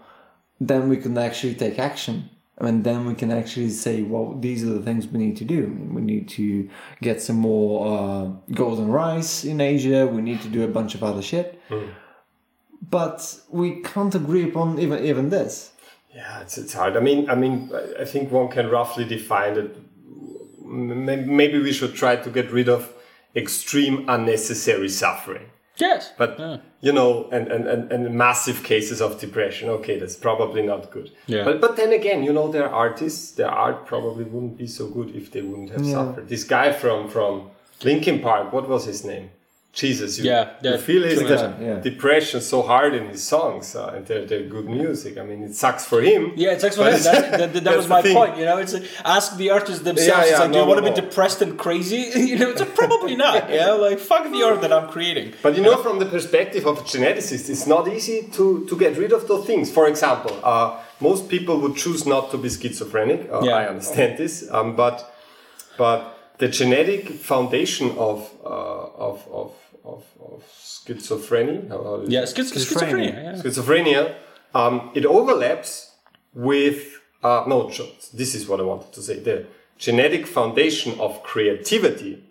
[0.60, 2.30] then we can actually take action.
[2.60, 5.46] I mean, then we can actually say, well, these are the things we need to
[5.46, 5.64] do.
[5.64, 6.70] I mean, we need to
[7.02, 10.06] get some more uh, golden rice in Asia.
[10.06, 11.60] We need to do a bunch of other shit.
[12.90, 15.72] But we can't agree upon even even this.
[16.14, 16.98] Yeah, it's, it's hard.
[16.98, 19.78] I mean, I mean, I- I think one can roughly define it.
[20.72, 22.94] M- m- Maybe we should try to get rid of
[23.36, 25.50] extreme unnecessary suffering.
[25.78, 26.12] Yes.
[26.18, 26.38] But
[26.82, 29.70] you know, and, and, and, and massive cases of depression.
[29.70, 31.12] Okay, that's probably not good.
[31.28, 31.44] Yeah.
[31.44, 33.32] But but then again, you know, there are artists.
[33.32, 36.28] Their art probably wouldn't be so good if they wouldn't have suffered.
[36.28, 37.50] This guy from from
[37.84, 38.54] Linkin Park.
[38.54, 39.32] What was his name?
[39.74, 40.18] Jesus.
[40.18, 41.80] You, Yeah, you feel his Jimmy de- Page, yeah.
[41.80, 45.18] depression so hard in his songs, uh, and they're, they're good music.
[45.18, 46.34] I mean, it sucks for him.
[46.36, 48.14] Yeah, it's actually But- that, that, that, that was my thing.
[48.18, 48.38] point.
[48.38, 50.08] You know, it's like, ask the artists themselves.
[50.10, 52.02] Yeah, it's yeah, like, do no, you want to no, be depressed and crazy?
[52.32, 53.50] you know, it's like, probably not.
[53.50, 55.34] Yeah, like fuck the art that I'm creating.
[55.42, 58.98] But you know, from the perspective of a geneticist, it's not easy to, to get
[58.98, 59.72] rid of those things.
[59.72, 63.22] For example, uh, most people would choose not to be schizophrenic.
[63.32, 63.56] Uh, Yeah.
[63.62, 64.98] I understand this, um, but
[65.78, 66.00] but
[66.40, 68.50] the genetic foundation of uh,
[69.10, 69.52] of, of,
[69.84, 73.14] of, of schizophrenia, how- how is Yeah, schiz- Schizophrenia.
[73.14, 73.24] schizophrenia.
[73.24, 73.34] Yeah.
[73.42, 74.16] schizophrenia,
[74.54, 75.92] um, it overlaps
[76.34, 77.70] with uh, no.
[78.14, 79.20] This is what I wanted to say.
[79.20, 79.46] The
[79.78, 82.24] genetic foundation of creativity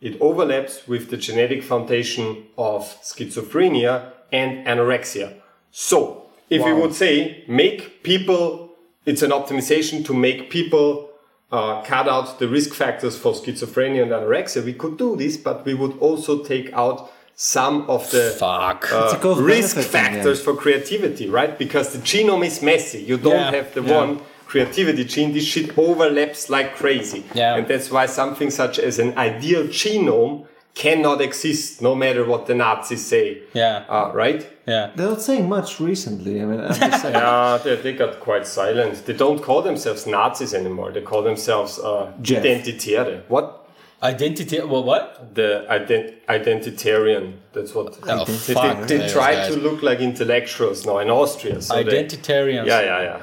[0.00, 5.32] it overlaps with the genetic foundation of schizophrenia and anorexia.
[5.70, 8.70] So, if we would say make people,
[9.06, 11.08] it's an optimization to make people
[11.54, 15.56] uh, cut out the risk factors for schizophrenia and anorexia, we could do this, but
[15.68, 16.98] we would also take out
[17.36, 18.80] some of the Fuck.
[18.92, 21.52] uh, risk benefit thing, factors for creativity, right?
[21.64, 23.00] Because the genome is messy.
[23.10, 23.96] You don't Yeah, have the yeah.
[24.00, 24.10] one
[24.50, 25.32] creativity gene.
[25.32, 27.22] This shit overlaps like crazy.
[27.34, 27.56] Yeah.
[27.56, 30.34] And that's why something such as an ideal genome
[30.74, 33.42] cannot exist no matter what the Nazis say.
[33.52, 33.84] Yeah.
[33.88, 34.46] Uh, right?
[34.66, 34.90] Yeah.
[34.94, 36.42] They're not saying much recently.
[36.42, 37.14] I mean, I'm just saying.
[37.24, 39.06] Yeah, they, they got quite silent.
[39.06, 40.90] They don't call themselves Nazis anymore.
[40.90, 42.42] They call themselves uh, Jeff.
[42.42, 43.22] Identitäre.
[43.28, 43.63] What?
[44.04, 44.60] Identity.
[44.60, 45.34] Well, what?
[45.34, 47.32] The ident- identitarian.
[47.54, 47.98] That's what.
[48.06, 48.86] Oh, They, fuck.
[48.86, 49.54] they, they try guys.
[49.54, 51.60] to look like intellectuals now in Austria.
[51.62, 52.66] So they- Identitarians.
[52.66, 53.20] yeah, yeah, yeah.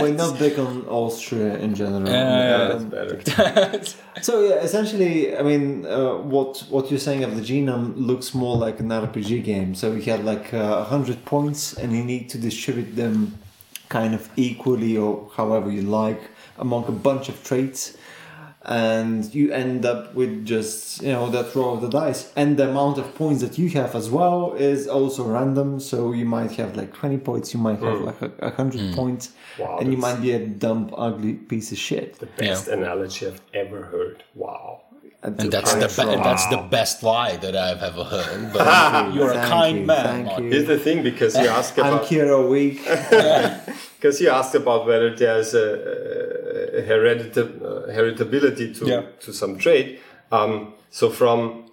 [0.02, 2.08] We're not big on Austria in general.
[2.08, 3.80] Yeah, That's Um, better.
[4.22, 8.56] So yeah, essentially, I mean, uh, what what you're saying of the genome looks more
[8.66, 9.74] like an RPG game.
[9.74, 13.38] So you have like a hundred points, and you need to distribute them
[13.88, 16.20] kind of equally or however you like
[16.58, 17.96] among a bunch of traits,
[18.70, 22.32] and you end up with just you know that roll of the dice.
[22.36, 25.80] And the amount of points that you have as well is also random.
[25.80, 28.06] So you might have like twenty points, you might have mm.
[28.06, 28.94] like a, a hundred mm.
[28.94, 32.20] points, Wow, and you might be a dumb, ugly piece of shit.
[32.20, 34.22] The best analogy I've ever heard.
[34.36, 34.82] Wow.
[35.22, 38.52] And that's the be- and that's the best lie that I've ever heard.
[38.54, 40.24] But you're a kind you, man.
[40.24, 40.50] thank you.
[40.50, 42.82] Here's the thing, because you ask I'm here a week.
[43.96, 46.39] because you asked about whether there's a, a
[46.88, 49.02] heredita- uh, heritability to Yeah.
[49.20, 50.00] to some trait.
[50.32, 51.64] Um, so from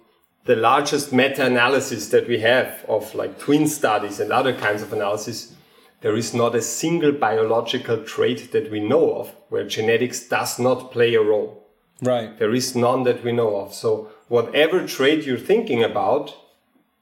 [0.44, 5.52] the largest meta-analysis that we have of like twin studies and other kinds of analysis,
[6.00, 10.90] there is not a single biological trait that we know of where genetics does not
[10.92, 11.66] play a role.
[12.02, 12.38] Right.
[12.38, 13.74] There is none that we know of.
[13.74, 16.34] So whatever trait you're thinking about,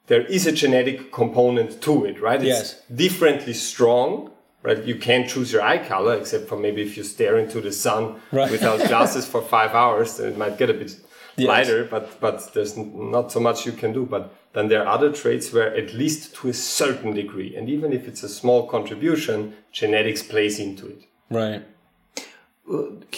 [0.07, 2.42] there is a genetic component to it, right?
[2.42, 2.61] Yes.
[2.61, 4.30] It's differently strong,
[4.66, 4.84] right?
[4.84, 8.02] You can't choose your eye color, except for maybe if you stare into the sun
[8.32, 8.50] Right.
[8.50, 10.92] without glasses for five hours, then it might get a bit
[11.38, 11.48] Yes.
[11.48, 14.06] lighter, but, but there's not so much you can do.
[14.06, 17.92] But then there are other traits where at least to a certain degree, and even
[17.92, 21.02] if it's a small contribution, genetics plays into it.
[21.30, 21.62] Right.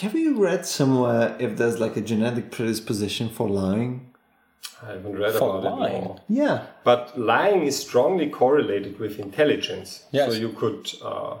[0.01, 4.08] Have you read somewhere if there's like a genetic predisposition for lying?
[4.81, 5.95] I haven't read For about lying.
[5.95, 6.21] it more.
[6.29, 6.65] Yeah.
[6.83, 10.05] But lying is strongly correlated with intelligence.
[10.11, 10.31] Yes.
[10.31, 11.35] So you could uh,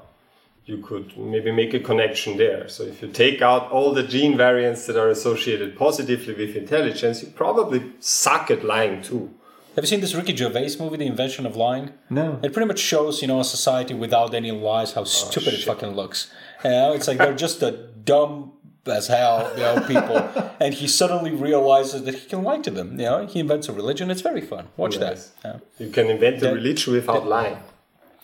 [0.65, 2.67] you could maybe make a connection there.
[2.67, 7.23] So if you take out all the gene variants that are associated positively with intelligence,
[7.23, 9.33] you probably suck at lying too.
[9.75, 11.91] Have you seen this Ricky Gervais movie, The Invention of Lying?
[12.09, 12.39] No.
[12.43, 15.91] It pretty much shows, you know, a society without any lies, how stupid it fucking
[15.91, 16.29] looks.
[16.65, 17.71] You know, it's like they're just a
[18.03, 18.53] dumb
[18.85, 20.17] as how you know, people.
[20.59, 22.91] and he suddenly realizes that he can lie to them.
[22.99, 24.09] You know, he invents a religion.
[24.11, 24.67] It's very fun.
[24.77, 25.31] Watch Yes.
[25.43, 25.61] that.
[25.79, 25.85] Yeah.
[25.85, 27.57] You can invent a religion without lying.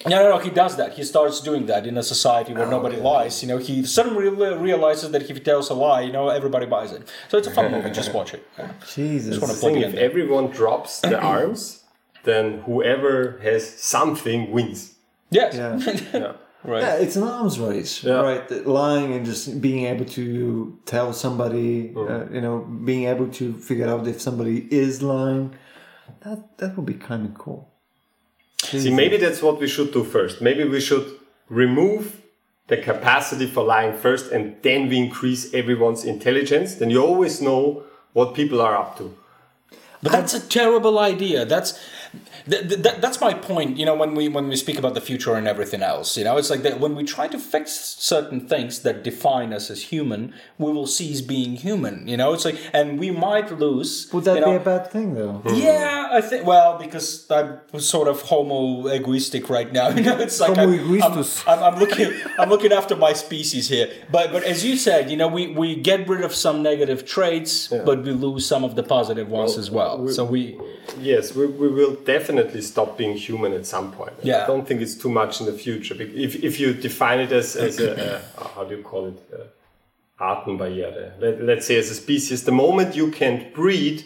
[0.08, 0.38] No, no, no.
[0.40, 0.94] He does that.
[0.94, 3.42] He starts doing that in a society where oh, nobody lies.
[3.42, 6.92] You know, he suddenly realizes that if he tells a lie, you know, everybody buys
[6.92, 7.08] it.
[7.30, 7.92] So it's a fun movie.
[7.92, 8.46] Just watch it.
[8.58, 8.72] Yeah.
[8.94, 9.30] Jesus.
[9.38, 10.04] Just wanna thing, if there.
[10.04, 11.84] everyone drops the arms,
[12.24, 14.96] then whoever has something wins.
[15.30, 15.56] Yes.
[15.56, 15.80] Yeah.
[16.20, 16.34] Yeah.
[16.68, 16.82] Right.
[16.82, 18.22] Yeah, it's an arms race, Yeah.
[18.22, 18.66] right?
[18.66, 20.24] Lying and just being able to
[20.86, 22.10] tell somebody, Mm.
[22.10, 22.58] uh, you know,
[22.90, 25.46] being able to figure out if somebody is lying,
[26.24, 27.62] that that would be kind of cool.
[28.64, 30.42] See, maybe that's what we should do first.
[30.42, 31.06] Maybe we should
[31.50, 32.04] remove
[32.68, 36.76] the capacity for lying first and then we increase everyone's intelligence.
[36.76, 39.14] Then you always know what people are up to.
[40.02, 41.46] But that's a terrible idea.
[41.46, 41.78] That's
[42.50, 43.78] th- th- th- that's my point.
[43.78, 46.38] You know, when we when we speak about the future and everything else, you know,
[46.38, 50.34] it's like that when we try to fix certain things that define us as human,
[50.58, 52.08] we will cease being human.
[52.08, 54.10] You know, it's like, and we might lose.
[54.14, 55.34] Would that you be a bad thing, though?
[55.46, 55.56] Hmm.
[55.56, 56.46] Yeah, I think.
[56.46, 59.90] Well, because I'm sort of homo egoistic right now.
[59.96, 61.26] You know, it's like Homo I'm, I'm.
[61.48, 62.12] I'm, I'm looking.
[62.38, 63.88] I'm looking after my species here.
[64.12, 67.68] But but as you said, you know, we we get rid of some negative traits,
[67.68, 69.98] but we lose some of the positive ones as well.
[70.04, 70.60] we- so we.
[71.00, 74.14] Yes, we, we will definitely stop being human at some point.
[74.24, 74.44] Yeah.
[74.44, 75.96] I don't think it's too much in the future.
[76.00, 78.22] If, if you define it as, as a,
[78.56, 79.44] how do you call it, uh,
[80.20, 84.06] Artenbarriere, Let, let's say as a species, the moment you can't breed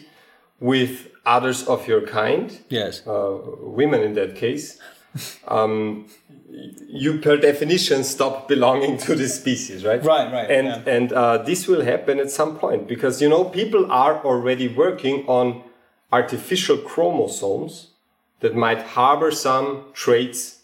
[0.58, 3.06] with others of your kind, Yes.
[3.06, 4.78] uh, women in that case,
[5.46, 6.06] um,
[6.88, 10.02] you per definition stop belonging to this species, right?
[10.04, 10.92] Right, right, And yeah.
[10.96, 15.24] and uh, this will happen at some point because you know people are already working
[15.28, 15.62] on
[16.12, 17.89] artificial chromosomes
[18.40, 20.56] that might harbor some traits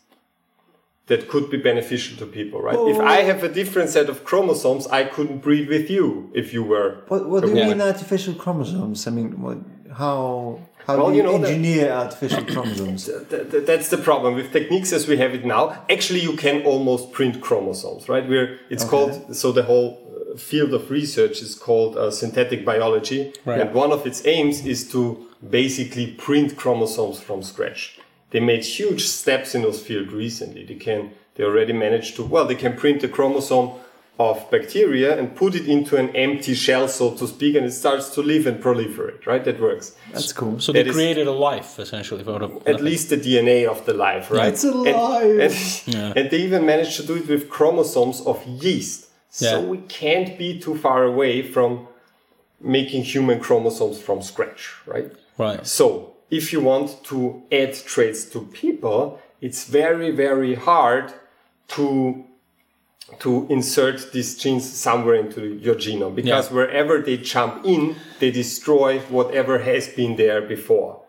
[1.06, 2.76] that could be beneficial to people, right?
[2.94, 6.64] If I have a different set of chromosomes, I couldn't breed with you if you
[6.64, 7.04] were.
[7.08, 9.06] What, what do you mean artificial chromosomes?
[9.06, 9.58] I mean, what,
[9.92, 13.04] how how Well, do you you, know that- engineer artificial chromosomes?
[13.30, 15.84] Th- th- that's the problem with techniques as we have it now.
[15.88, 18.28] Actually, you can almost print chromosomes, right?
[18.28, 19.88] We're it's called so the whole
[20.34, 23.60] uh, field of research is called uh, synthetic biology, Right.
[23.60, 27.99] and one of its aims is to basically print chromosomes from scratch.
[28.30, 30.64] They made huge steps in those field recently.
[30.64, 33.70] They can they already managed to well they can print the chromosome
[34.18, 38.09] of bacteria and put it into an empty shell, so to speak, and it starts
[38.14, 39.26] to live and proliferate.
[39.26, 39.95] Right, that works.
[40.11, 40.59] That's cool.
[40.59, 43.84] So they That is- created a life essentially out of At least the DNA of
[43.84, 44.49] the life, right?
[44.55, 45.39] It's alive.
[45.39, 49.09] And, and, and they even managed to do it with chromosomes of yeast.
[49.28, 49.66] So Yeah.
[49.66, 51.87] we can't be too far away from
[52.59, 55.12] making human chromosomes from scratch, right?
[55.39, 55.66] Right.
[55.66, 61.12] So if you want to add traits to people, it's very, very hard
[61.68, 62.24] to
[63.20, 66.57] to insert these genes somewhere into your genome because Yeah.
[66.57, 71.03] wherever they jump in, they destroy whatever has been there before.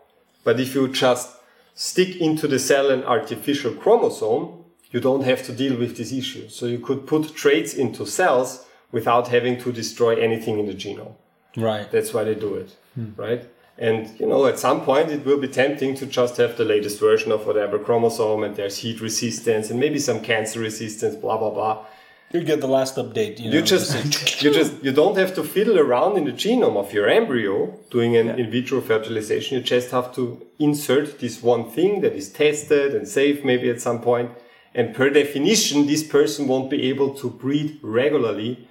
[0.44, 1.28] But if you just
[1.74, 6.48] stick into the cell an artificial chromosome, you don't have to deal with this issue.
[6.48, 11.14] So you could put traits into cells without having to destroy anything in the genome.
[11.56, 11.90] Right.
[11.90, 13.10] That's why they do it, hmm.
[13.16, 13.44] right?
[13.78, 16.98] And you know, at some point, it will be tempting to just have the latest
[16.98, 21.50] version of whatever chromosome, and there's heat resistance and maybe some cancer resistance, blah blah
[21.50, 21.86] blah.
[22.32, 23.38] You get the last update.
[23.38, 26.76] You, know, You just, you just, you don't have to fiddle around in the genome
[26.76, 29.56] of your embryo doing an in vitro fertilization.
[29.56, 33.80] You just have to insert this one thing that is tested and safe, maybe at
[33.80, 34.30] some point.
[34.74, 38.68] And per definition, this person won't be able to breed regularly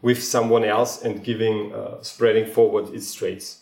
[0.00, 3.59] with someone else and giving, uh, spreading forward its traits.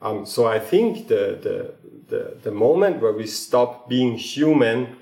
[0.00, 1.74] Um, so I think the, the,
[2.08, 4.96] the, the moment where we stop being human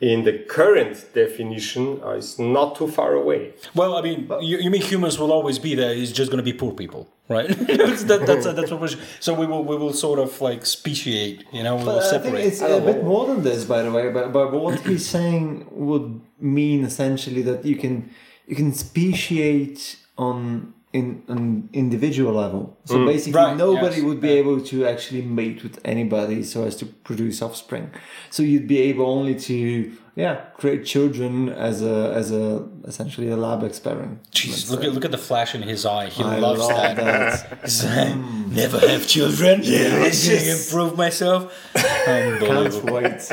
[0.00, 3.52] in the current definition uh, is not too far away.
[3.74, 5.92] Well, I mean, you, you mean humans will always be there?
[5.92, 7.48] It's just going to be poor people, right?
[7.48, 8.96] that's, that, that's, that's what we're.
[9.20, 12.10] So we will we will sort of like speciate, you know, we will But I
[12.18, 12.46] think separate.
[12.46, 14.10] it's a bit more than this, by the way.
[14.10, 18.10] But, but what he's saying would mean essentially that you can
[18.46, 22.76] you can speciate on in an individual level.
[22.84, 26.74] So basically, Right, nobody yes, would be able to actually mate with anybody so as
[26.76, 27.92] to produce offspring.
[28.30, 33.36] So you'd be able only to yeah create children as a as a essentially a
[33.36, 34.18] lab experiment.
[34.32, 36.06] Jeez, look at look at the flash in his eye.
[36.08, 36.96] He I loves love that.
[36.96, 37.60] that.
[37.62, 38.16] He's like,
[38.48, 39.60] Never have children.
[39.64, 41.40] Yeah, I'm gonna improve myself.
[41.74, 43.32] Can't wait.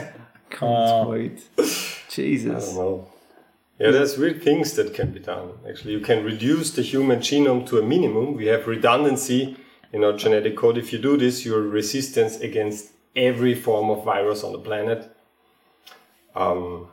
[0.51, 1.41] Can't Uh, wait.
[1.57, 1.63] I
[2.09, 2.75] Jesus.
[3.79, 5.51] Yeah, there's weird things that can be done.
[5.69, 8.33] Actually, you can reduce the human genome to a minimum.
[8.33, 9.55] We have redundancy
[9.93, 10.77] in our genetic code.
[10.77, 15.11] If you do this, you're resistance against every form of virus on the planet.
[16.35, 16.87] Um,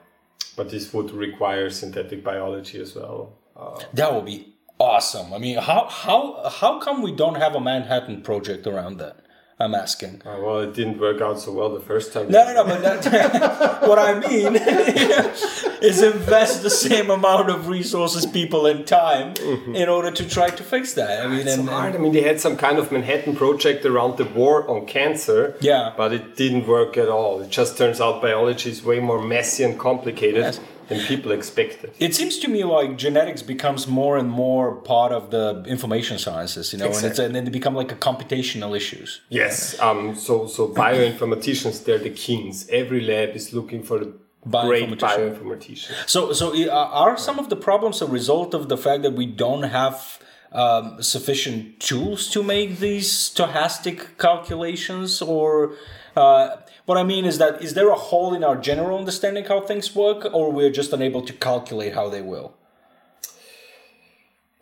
[0.56, 3.32] but this would require synthetic biology as well.
[3.56, 5.32] Uh, That would be awesome.
[5.32, 9.23] I mean, how how how come we don't have a Manhattan project around that?
[9.60, 10.20] I'm asking.
[10.26, 12.28] uh, well, it didn't work out so well the first time.
[12.28, 12.64] No, no, no.
[12.64, 14.56] But that, what I mean
[15.82, 19.34] is invest the same amount of resources, people, and time
[19.74, 21.24] in order to try to fix that.
[21.24, 21.94] I mean, It's and, hard.
[21.94, 25.56] I mean, they had some kind of Manhattan project around the war on cancer.
[25.60, 25.92] Yeah.
[25.96, 27.40] But it didn't work at all.
[27.40, 30.60] It just turns out biology is way more messy and complicated Yes.
[30.88, 31.92] Than people expected.
[31.98, 36.72] it seems to me like genetics becomes more and more part of the information sciences,
[36.72, 37.24] you know, and, it's, Exactly.
[37.26, 39.20] and then they become like a computational issues.
[39.28, 39.78] Yes.
[39.80, 40.14] Um.
[40.26, 42.68] So so bioinformaticians, they're the kings.
[42.70, 44.12] Every lab is looking for the
[44.50, 45.38] great Bioinformatician.
[45.38, 46.08] bioinformatician.
[46.14, 46.70] So, so uh,
[47.04, 50.18] are some of the problems a result of the fact that we don't have
[50.52, 55.72] um, sufficient tools to make these stochastic calculations, or
[56.16, 56.56] uh,
[56.86, 59.94] what I mean is that is there a hole in our general understanding how things
[59.94, 62.54] work, or we're just unable to calculate how they will?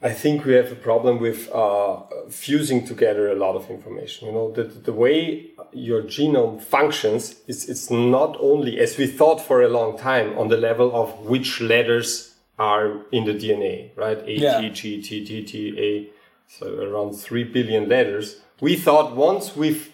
[0.05, 4.27] I think we have a problem with uh, fusing together a lot of information.
[4.27, 9.41] You know, the, the way your genome functions is it's not only, as we thought
[9.41, 14.19] for a long time, on the level of which letters are in the DNA, right?
[14.27, 14.61] A, Yeah.
[14.61, 16.11] T, G, T, T, T, A,
[16.49, 18.41] so around 3 billion letters.
[18.61, 19.92] We thought once we've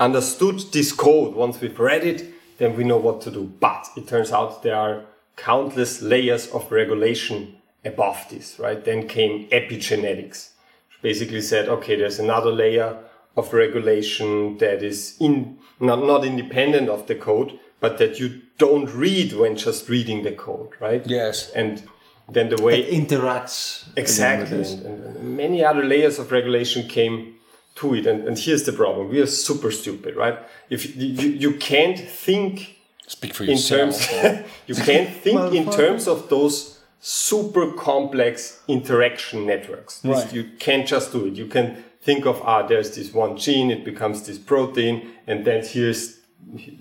[0.00, 3.44] understood this code, once we've read it, then we know what to do.
[3.60, 5.04] But it turns out there are
[5.36, 8.84] countless layers of regulation above this, right?
[8.84, 10.50] Then came epigenetics,
[10.88, 12.98] which basically said, okay, there's another layer
[13.36, 18.92] of regulation that is in not, not independent of the code, but that you don't
[18.92, 21.06] read when just reading the code, right?
[21.06, 21.50] Yes.
[21.50, 21.84] And
[22.28, 24.58] then the way It interacts Exactly.
[24.58, 27.36] And, and, many other layers of regulation came
[27.78, 28.06] to it.
[28.06, 29.08] And, and here's the problem.
[29.08, 30.38] We are super stupid, right?
[30.70, 32.76] If you, you, you can't think
[33.06, 34.06] Speak for in terms,
[34.66, 40.00] you can't think in terms of those super complex interaction networks.
[40.00, 40.32] This- Right.
[40.32, 41.34] You can't just do it.
[41.34, 44.94] You can think of, ah, there's this one gene, it becomes this protein,
[45.26, 46.18] and then here's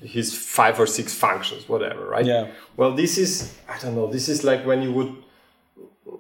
[0.02, 2.26] his five or six functions, whatever, right?
[2.26, 2.48] Yeah.
[2.78, 5.16] Well, this is, I don't know, this is like when you would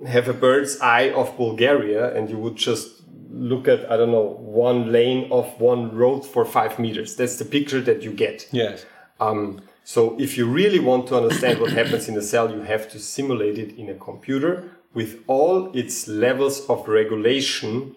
[0.07, 2.96] have a bird's eye of Bulgaria and you would just
[3.37, 7.15] look at, I don't know, one lane of one road for five meters.
[7.15, 8.47] That's the picture that you get.
[8.51, 8.85] yes.
[9.19, 12.89] Um, so if you really want to understand what happens in a cell, you have
[12.91, 17.95] to simulate it in a computer with all its levels of regulation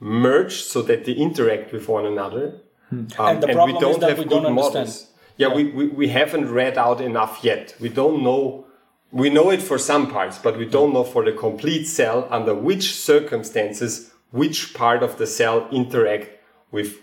[0.00, 2.60] merged so that they interact with one another.
[2.90, 4.88] Um, And the problem is that we don't understand.
[5.36, 5.54] Yeah, Yeah.
[5.54, 7.74] We, we, we haven't read out enough yet.
[7.80, 8.66] We don't know.
[9.10, 12.54] We know it for some parts, but we don't know for the complete cell under
[12.54, 16.28] which circumstances which part of the cell interact
[16.70, 16.96] with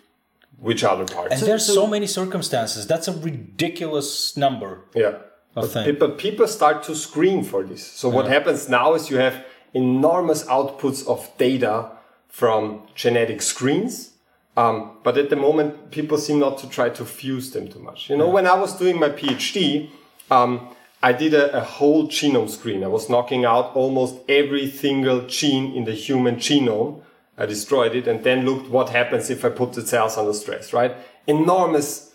[0.58, 1.34] which other parts.
[1.36, 2.86] And there's so many circumstances.
[2.86, 5.14] That's a ridiculous number Yeah.
[5.54, 5.86] But, things.
[5.86, 7.84] pe- but people start to screen for this.
[7.86, 11.92] So what happens now is you have enormous outputs of data
[12.28, 14.12] from genetic screens.
[14.58, 18.10] Um, but at the moment, people seem not to try to fuse them too much.
[18.10, 19.90] You know, when I was doing my PhD,
[20.30, 20.70] um,
[21.02, 22.84] I did a, a whole genome screen.
[22.84, 27.02] I was knocking out almost every single gene in the human genome.
[27.40, 30.74] I destroyed it and then looked what happens if I put the cells under stress,
[30.74, 30.94] right?
[31.26, 32.14] Enormous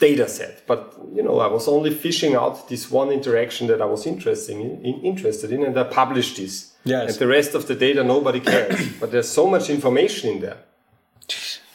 [0.00, 0.66] data set.
[0.66, 4.56] But you know, I was only fishing out this one interaction that I was interested
[4.56, 6.72] in, in interested in, and I published this.
[6.84, 7.10] Yes.
[7.10, 8.92] And the rest of the data nobody cares.
[9.00, 10.58] but there's so much information in there.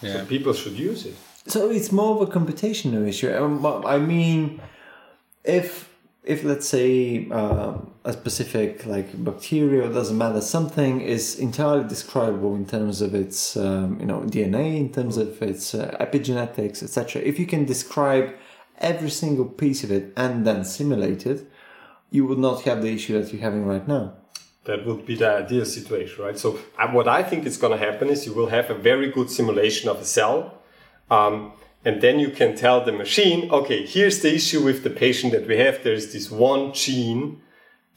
[0.01, 0.13] Yeah.
[0.13, 1.15] So people should use it.
[1.47, 3.33] So it's more of a computational issue.
[3.33, 4.59] Um, I mean,
[5.43, 5.89] if
[6.25, 12.65] if let's say um, a specific like bacteria doesn't matter, something is entirely describable in
[12.65, 17.21] terms of its um, you know DNA, in terms of its uh, epigenetics, etc.
[17.21, 18.33] If you can describe
[18.79, 21.49] every single piece of it and then simulate it,
[22.09, 24.13] you would not have the issue that you're having right now.
[24.65, 26.39] That would be the ideal situation, right?
[26.39, 29.11] So uh, what I think is going to happen is you will have a very
[29.11, 30.63] good simulation of a cell.
[31.11, 31.53] Um,
[31.85, 35.47] and then you can tell the machine, okay, here's the issue with the patient that
[35.47, 35.83] we have.
[35.83, 37.41] There's this one gene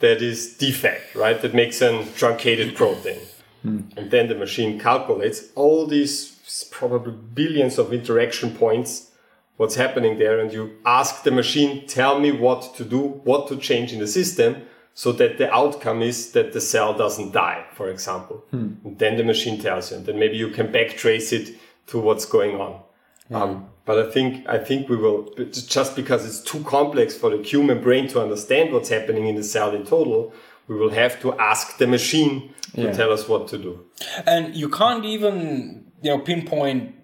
[0.01, 1.41] that is defect, right?
[1.41, 3.19] That makes a truncated protein.
[3.63, 3.81] Hmm.
[3.97, 9.11] And then the machine calculates all these probably billions of interaction points,
[9.57, 13.57] what's happening there, and you ask the machine, tell me what to do, what to
[13.57, 14.63] change in the system,
[14.93, 18.45] so that the outcome is that the cell doesn't die, for example.
[18.51, 18.73] Hmm.
[18.85, 22.27] And then the machine tells you, and then maybe you can backtrace it to what's
[22.27, 22.83] going on.
[23.31, 27.43] Um, but I think I think we will just because it's too complex for the
[27.43, 30.33] human brain to understand what's happening in the cell in total.
[30.67, 32.93] We will have to ask the machine to Yeah.
[32.93, 33.81] tell us what to do.
[34.27, 36.95] And you can't even, you know, pinpoint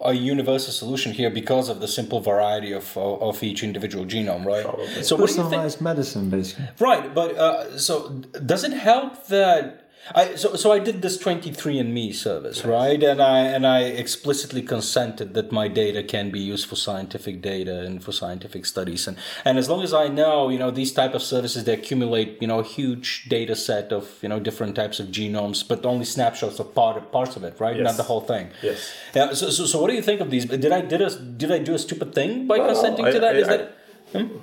[0.00, 4.44] a universal solution here because of the simple variety of of, of each individual genome,
[4.44, 4.64] right?
[4.64, 5.02] Probably.
[5.02, 5.44] So what do you think?
[5.52, 6.68] Personalized medicine, basically.
[6.80, 8.08] Right, but uh, so
[8.44, 9.83] does it help that
[10.14, 13.02] I so so I did this 23andMe service, right?
[13.02, 17.80] And I and I explicitly consented that my data can be used for scientific data
[17.80, 21.14] and for scientific studies and and as long as I know, you know, these type
[21.14, 25.00] of services they accumulate, you know, a huge data set of, you know, different types
[25.00, 27.76] of genomes, but only snapshots of part parts of it, right?
[27.76, 27.84] Yes.
[27.84, 28.50] Not the whole thing.
[28.62, 28.92] Yes.
[29.14, 30.44] Yeah, so, so, so what do you think of these?
[30.44, 33.20] Did I did a did I do a stupid thing by no, consenting I- to
[33.20, 33.36] that?
[33.36, 33.76] I- Is that
[34.12, 34.36] hmm?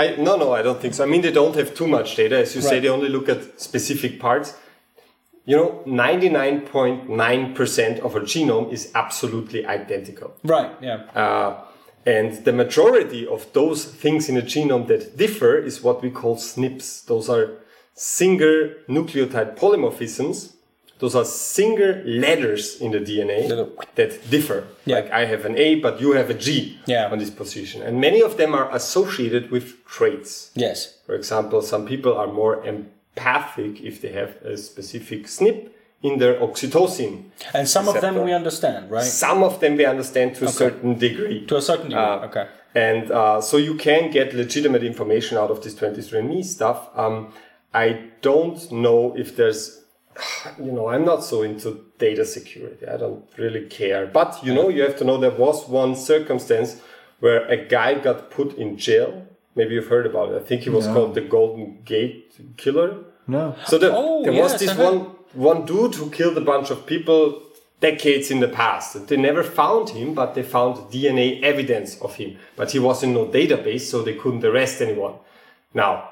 [0.00, 1.04] I no no I don't think so.
[1.04, 2.36] I mean they don't have too much data.
[2.44, 4.48] As you say, they only look at specific parts.
[5.50, 10.28] You know, ninety nine point nine percent of a genome is absolutely identical.
[10.44, 10.72] right?
[10.80, 10.98] Yeah.
[11.24, 11.50] Uh,
[12.16, 16.36] and the majority of those things in a genome that differ is what we call
[16.36, 17.04] SNPs.
[17.06, 17.44] Those are
[17.94, 20.54] single nucleotide polymorphisms.
[21.00, 23.48] Those are single letters in the DNA
[23.94, 24.64] that differ.
[24.84, 24.96] Yeah.
[24.96, 27.10] Like I have an A, but you have a G Yeah.
[27.10, 27.82] on this position.
[27.82, 30.50] And many of them are associated with traits.
[30.54, 30.98] Yes.
[31.06, 35.70] For example, some people are more empathic if they have a specific SNP
[36.02, 37.24] in their oxytocin.
[37.52, 39.04] And some of them we understand, right?
[39.04, 41.44] Some of them we understand to a certain degree.
[41.46, 42.02] To a certain degree.
[42.02, 42.46] Uh, okay.
[42.74, 46.88] And uh, so you can get legitimate information out of this 23andMe stuff.
[46.96, 47.32] Um,
[47.74, 49.79] I don't know if there's,
[50.58, 52.86] you know, I'm not so into data security.
[52.86, 54.06] I don't really care.
[54.06, 56.80] But, you know, you have to know there was one circumstance
[57.20, 59.26] where a guy got put in jail.
[59.54, 60.40] Maybe you've heard about it.
[60.40, 60.94] I think he was No.
[60.94, 62.96] called the Golden Gate Killer.
[63.26, 63.54] No.
[63.66, 66.86] So the, Oh, there yes, was this one one dude who killed a bunch of
[66.86, 67.40] people
[67.80, 69.06] decades in the past.
[69.06, 72.36] They never found him, but they found DNA evidence of him.
[72.56, 75.14] But he was in no database, so they couldn't arrest anyone.
[75.72, 76.09] Now,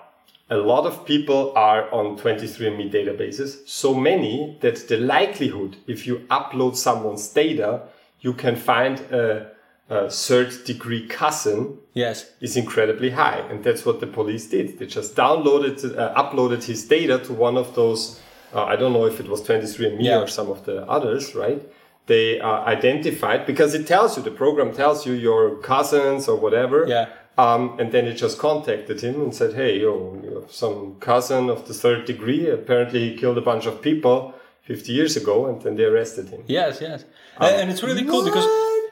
[0.50, 6.20] a lot of people are on 23andMe databases, so many that the likelihood, if you
[6.30, 7.82] upload someone's data,
[8.20, 9.50] you can find a,
[9.90, 12.30] a third degree cousin Yes.
[12.40, 14.78] is incredibly high, and that's what the police did.
[14.78, 18.20] They just downloaded, uh, uploaded his data to one of those.
[18.54, 20.20] Uh, I don't know if it was 23andMe Yeah.
[20.22, 21.60] or some of the others, right?
[22.06, 26.86] They uh, identified because it tells you the program tells you your cousins or whatever.
[26.88, 27.08] Yeah.
[27.38, 31.48] Um, and then it just contacted him and said, "Hey, yo, you have some cousin
[31.48, 32.50] of the third degree.
[32.50, 36.42] Apparently, he killed a bunch of people 50 years ago, and then they arrested him."
[36.46, 36.80] Yes.
[36.80, 37.04] Yes.
[37.40, 38.46] and, and it's really cool because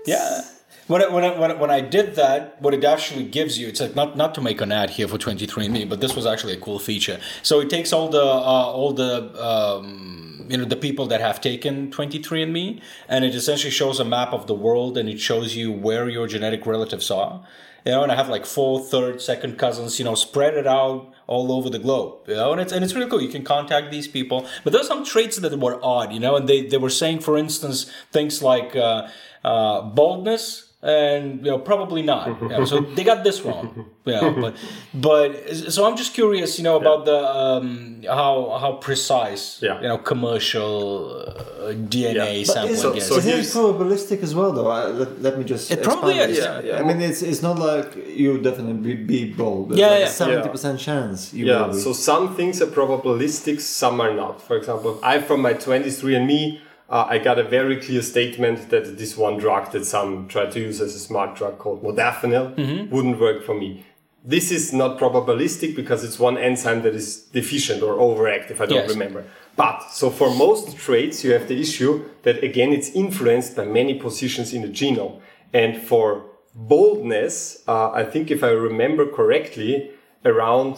[0.06, 0.42] yeah.
[0.86, 3.66] When I, when, I, when, I, when I did that, what it actually gives you,
[3.66, 6.52] it's like not, not to make an ad here for 23andMe, but this was actually
[6.52, 7.18] a cool feature.
[7.42, 9.12] So it takes all the uh, all the
[9.44, 14.32] um, you know the people that have taken 23andMe, and it essentially shows a map
[14.32, 17.42] of the world, and it shows you where your genetic relatives are.
[17.86, 21.14] You know, and I have like four, third, second cousins, you know, spread it out
[21.28, 22.26] all over the globe.
[22.26, 23.22] You know, and it's and it's really cool.
[23.22, 26.12] You can contact these people, but there's some traits that were odd.
[26.12, 29.06] You know, and they they were saying, for instance, things like uh,
[29.44, 34.12] uh, boldness and you know probably not you know, so they got this wrong you
[34.20, 34.54] know, but
[34.94, 35.28] but
[35.72, 39.80] so i'm just curious you know about the um how how precise Yeah.
[39.80, 42.44] you know commercial uh, dna Yeah.
[42.44, 44.70] But sampling so- is so Isn't it here's- probabilistic as well, though?
[44.70, 45.70] Uh, let, let me just.
[45.70, 46.38] It probably is.
[46.38, 46.78] Yeah, yeah.
[46.80, 47.88] I mean, it's it's not like
[48.22, 49.74] you definitely be, be bold.
[49.74, 50.06] Yeah, like yeah.
[50.06, 51.80] a seventy percent chance you Yeah, will be.
[51.80, 54.34] so some things are probabilistic, some are not.
[54.46, 59.16] For example, I from my 23andMe, uh, I got a very clear statement that this
[59.16, 63.44] one drug that some tried to use as a smart drug called modafinil wouldn't work
[63.44, 63.84] for me.
[64.24, 68.60] This is not probabilistic because it's one enzyme that is deficient or overactive.
[68.60, 68.90] I don't Yes.
[68.90, 69.24] remember.
[69.56, 73.94] But so for most traits, you have the issue that again it's influenced by many
[73.94, 75.20] positions in the genome.
[75.52, 76.24] And for
[76.54, 79.90] boldness, uh, I think if I remember correctly,
[80.24, 80.74] around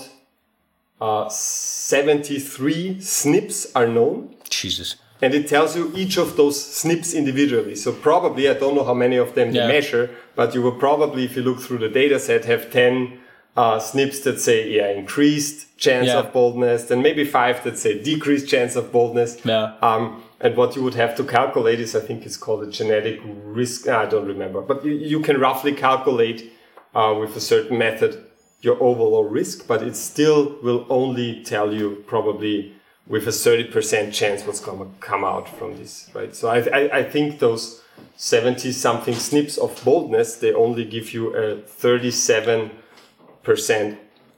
[1.00, 4.34] uh, 73 SNPs are known.
[4.50, 7.74] jesus And it tells you each of those SNPs individually.
[7.74, 9.66] So probably, I don't know how many of them Yeah.
[9.66, 13.18] they measure, but you will probably, if you look through the data set, have 10
[13.56, 16.20] uh, SNPs that say, yeah, increased chance Yeah.
[16.20, 19.38] of boldness, then maybe five that say decreased chance of boldness.
[19.44, 19.72] Yeah.
[19.82, 23.18] Um, and what you would have to calculate is, I think it's called a genetic
[23.60, 23.88] risk.
[23.88, 26.52] I don't remember, but you, you can roughly calculate
[26.94, 28.24] uh, with a certain method
[28.60, 32.72] your overall risk, but it still will only tell you probably
[33.08, 36.34] with a 30% chance what's going to come out from this, right?
[36.34, 37.82] So I, I, I think those
[38.16, 42.70] 70 something SNPs of boldness, they only give you a 37%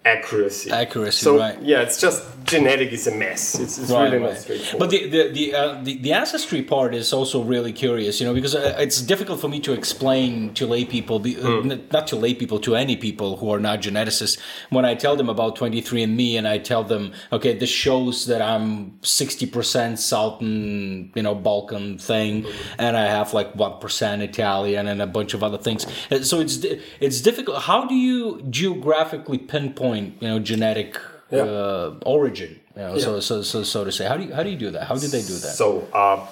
[0.04, 0.70] accuracy.
[0.70, 1.60] Accuracy, so, right.
[1.60, 3.59] Yeah, it's just genetic is a mess.
[3.59, 4.32] It's, it's Right, really right.
[4.34, 4.78] not straightforward.
[4.80, 8.34] But the the the, uh, the the ancestry part is also really curious, you know,
[8.34, 12.16] because uh, it's difficult for me to explain to lay people, uh, n- not to
[12.16, 14.38] lay people, to any people who are not geneticists.
[14.70, 18.92] When I tell them about 23andMe and I tell them, okay, this shows that I'm
[19.03, 22.46] 60% Southern, you know, Balkan thing,
[22.78, 25.86] and I have like 1% Italian and a bunch of other things.
[26.11, 26.57] Uh, So it's
[27.01, 27.62] it's difficult.
[27.70, 30.96] How do you geographically pinpoint, you know, genetic
[31.30, 31.42] Yeah.
[31.42, 32.60] uh, origin?
[32.76, 34.06] You know, so, so so so to say.
[34.06, 34.84] How do you how do you do that?
[34.88, 35.54] How did they do that?
[35.54, 36.26] So, uh,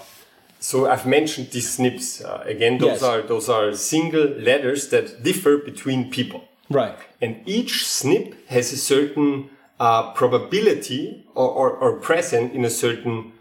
[0.61, 2.79] so I've mentioned these SNPs uh, again.
[2.79, 3.03] Those Yes.
[3.03, 6.41] are those are single letters that differ between people,
[6.71, 6.97] right.
[7.21, 13.33] and each SNP has a certain uh, probability or, or, or present in a certain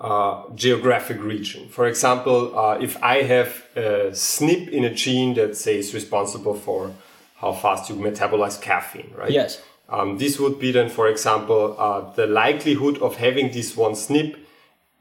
[0.00, 1.68] uh, geographic region.
[1.68, 6.54] For example, uh, if I have a SNP in a gene that say is responsible
[6.54, 6.90] for
[7.36, 9.30] how fast you metabolize caffeine, right?
[9.30, 9.60] Yes.
[9.92, 14.36] Um, this would be then, for example, uh, the likelihood of having this one SNP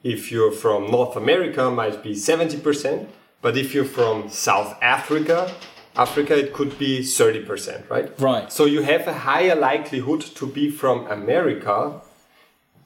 [0.04, 3.08] if you're from North America might be 70%,
[3.42, 5.50] but if you're from South Africa,
[5.96, 8.20] Africa, it could be 30%, right?
[8.20, 8.52] Right.
[8.52, 12.02] So you have a higher likelihood to be from America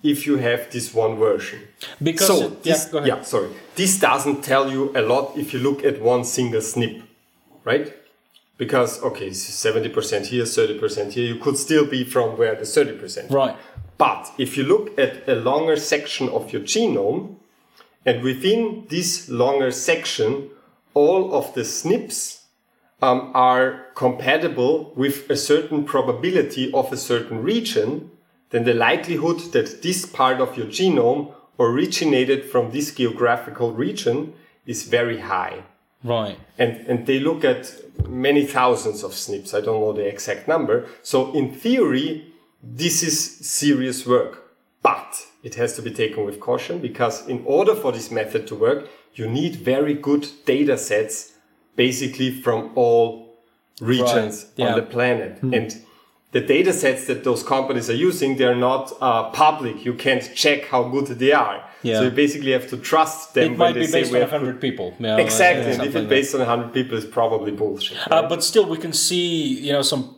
[0.04, 1.62] if you have this one version.
[2.04, 3.26] Because so it- this, yeah, go ahead.
[3.26, 3.50] sorry.
[3.76, 7.02] This doesn't tell you a lot if you look at one single SNP,
[7.64, 7.94] right?
[8.58, 12.66] Because okay, seventy percent here, thirty percent here, you could still be from where the
[12.66, 13.32] thirty percent.
[13.32, 13.56] Right.
[13.98, 17.36] But if you look at a longer section of your genome,
[18.06, 20.50] and within this longer section,
[20.94, 22.44] all of the SNPs
[23.02, 28.12] um, are compatible with a certain probability of a certain region,
[28.52, 34.34] then the likelihood that this part of your genome originated from this geographical region
[34.66, 35.64] is very high.
[36.06, 36.38] Right.
[36.60, 37.74] And, and they look at
[38.08, 39.54] many thousands of SNPs.
[39.56, 40.88] I don't know the exact number.
[41.02, 42.32] So in theory,
[42.62, 44.44] this is serious work,
[44.84, 48.56] but it has to be taken with caution because in order for this method to
[48.56, 51.34] work, you need very good data sets
[51.76, 53.40] basically from all
[53.82, 54.74] regions Right, yeah.
[54.74, 55.40] on the planet.
[55.40, 55.54] Hmm.
[55.54, 55.82] And
[56.36, 59.86] the data sets that those companies are using, they're not uh, public.
[59.86, 61.64] You can't check how good they are.
[61.82, 62.00] Yeah.
[62.00, 64.18] So you basically have to trust them It when might they be say based we
[64.18, 64.94] on have 100 people.
[65.00, 67.98] know, Exactly, uh, and if it's based on 100 people, it's probably bullshit.
[67.98, 68.12] that.
[68.12, 70.15] Uh, but still, we can see, you know, some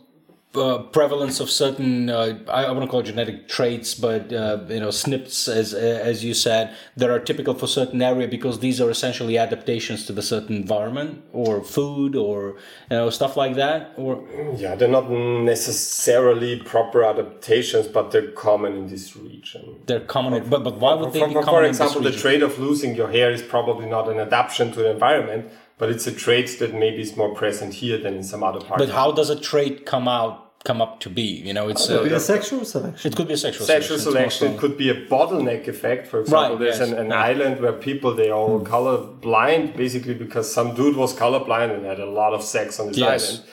[0.54, 4.58] uh, prevalence of certain, uh, I, I want to call it genetic traits, but, uh,
[4.68, 8.80] you know, SNPs, as, as you said, that are typical for certain area because these
[8.80, 12.56] are essentially adaptations to the certain environment or food or,
[12.90, 13.92] you know, stuff like that.
[13.96, 14.24] Or
[14.56, 19.76] yeah, they're not necessarily proper adaptations, but they're common in this region.
[19.86, 20.48] they're common.
[20.48, 22.42] But, but why would they For, be for, common for in this example, the trait
[22.42, 26.12] of losing your hair is probably not an adaptation to the environment, but it's a
[26.12, 28.78] trait that maybe is more present here than in some other part.
[28.78, 31.22] But how does a trait come out, come up to be?
[31.22, 33.12] You know, it's Could be uh, a sexual selection.
[33.12, 36.08] it could be a sexual, Sexual it's more selection it could be a bottleneck effect.
[36.08, 37.22] For example, Right, there's yes, an, an yeah.
[37.30, 41.70] island where people they are all color blind, basically because some dude was color blind
[41.72, 43.22] and had a lot of sex on this Yes.
[43.24, 43.44] island.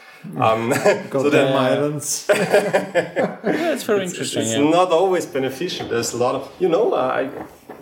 [0.43, 0.73] Um,
[1.11, 2.28] so then islands.
[2.34, 4.41] Yeah, it's very interesting.
[4.41, 4.69] it's yeah.
[4.80, 5.88] not always beneficial.
[5.88, 7.23] There's a lot of, you know, uh, I,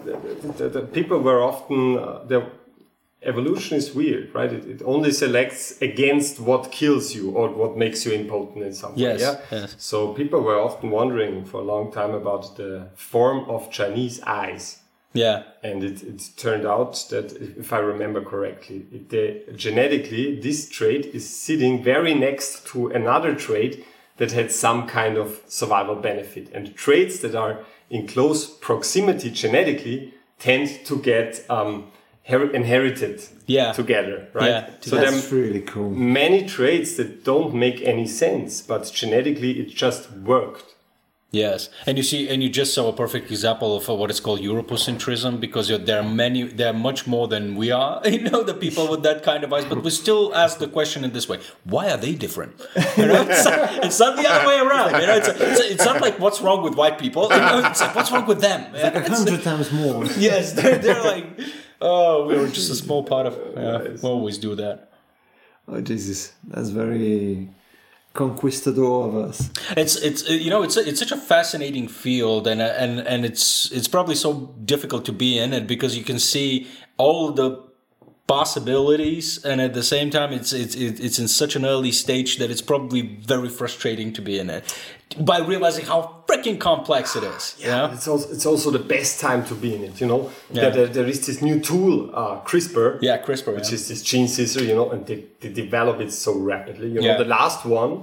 [0.06, 0.14] the,
[0.58, 2.44] the, the people were often, uh, their
[3.26, 4.52] evolution is weird, right?
[4.52, 8.94] It, it only selects against what kills you or what makes you impotent in some
[8.96, 9.26] Yes, way.
[9.26, 9.40] Yeah?
[9.52, 9.76] yes.
[9.78, 14.80] So people were often wondering for a long time about the form of Chinese eyes.
[15.14, 15.44] Yeah.
[15.64, 21.06] And it, it turned out that, if I remember correctly, it, the, genetically, this trait
[21.14, 23.86] is sitting very next to another trait
[24.18, 26.50] that had some kind of survival benefit.
[26.54, 27.60] And traits that are
[27.90, 31.92] in close proximity genetically tend to get um,
[32.26, 33.74] inherited Yeah.
[33.74, 34.50] together, right?
[34.50, 35.88] Yeah, so That's there really cool.
[35.92, 40.66] are many traits that don't make any sense, but genetically it just worked.
[41.32, 44.20] Yes, and you see, and you just saw a perfect example of uh, what is
[44.20, 48.00] called Europocentrism because you know, there are many, there are much more than we are.
[48.08, 51.04] You know, the people with that kind of eyes, but we still ask the question
[51.04, 52.54] in this way: Why are they different?
[52.98, 53.46] You know, it's,
[53.88, 55.02] it's not the other way around.
[55.02, 57.24] You know, it's, it's, it's not like what's wrong with white people.
[57.24, 58.60] You know, it's like what's wrong with them.
[58.76, 60.06] A hundred times more.
[60.30, 61.26] yes, they're, they're like,
[61.84, 63.38] oh, we were just a small part of.
[63.56, 64.90] Yeah, we always do that.
[65.68, 67.50] Oh Jesus, that's very
[68.14, 69.50] conquistador of us.
[69.76, 73.26] It's it's uh, you know it's it's such a fascinating field and uh, and and
[73.26, 76.68] it's it's probably so difficult to be in it because you can see
[76.98, 77.73] all the
[78.38, 80.76] possibilities, and at the same time, it's it's
[81.08, 83.02] it's in such an early stage that it's probably
[83.34, 84.64] very frustrating to be in it.
[85.32, 87.94] By realizing how freaking complex it is, yeah, know?
[87.96, 89.94] It's also it's also the best time to be in it.
[90.02, 90.62] You know, Yeah.
[90.62, 92.88] There- there, there is this new tool, uh, CRISPR.
[93.08, 93.78] Yeah, CRISPR, which yeah.
[93.78, 94.64] is this gene scissor.
[94.70, 96.88] You know, and they, they develop it so rapidly.
[96.94, 97.18] You know, Yeah.
[97.26, 97.94] the last one,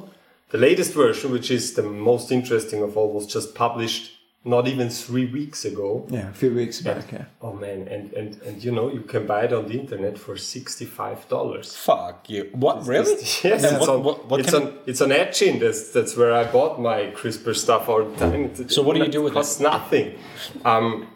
[0.55, 4.05] the latest version, which is the most interesting of all, was just published
[4.45, 6.07] not even three weeks ago.
[6.09, 7.13] Yeah, a few weeks back.
[7.13, 7.25] Yeah.
[7.43, 10.37] Oh man, and and and you know, you can buy it on the internet for
[10.39, 11.77] sixty five dollars.
[11.77, 12.49] Fuck you!
[12.53, 13.17] What really?
[13.45, 15.61] Yes, And it's what- on what- what it's on it's on Etchin.
[15.61, 18.69] That's that's where I bought my CRISPR stuff all the time.
[18.69, 19.35] So what do you do with it?
[19.35, 20.19] costs nothing.
[20.65, 21.07] Um,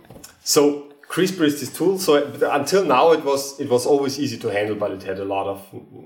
[0.43, 1.99] so CRISPR is this tool.
[1.99, 2.17] So
[2.51, 5.47] until now, it was it was always easy to handle, but it had a lot
[5.47, 5.59] of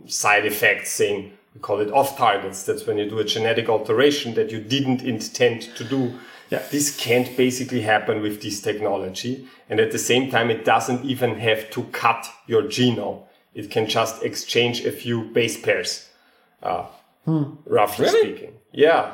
[0.06, 0.92] side effects.
[0.92, 2.62] Saying we call it off targets.
[2.62, 6.12] That's when you do a genetic alteration that you didn't intend to do.
[6.50, 6.62] Yeah.
[6.70, 9.46] This can't basically happen with this technology.
[9.68, 13.22] And at the same time, it doesn't even have to cut your genome.
[13.54, 16.08] It can just exchange a few base pairs,
[16.62, 16.84] uh,
[17.26, 18.20] roughly Really?
[18.34, 18.52] speaking.
[18.72, 19.12] Yeah.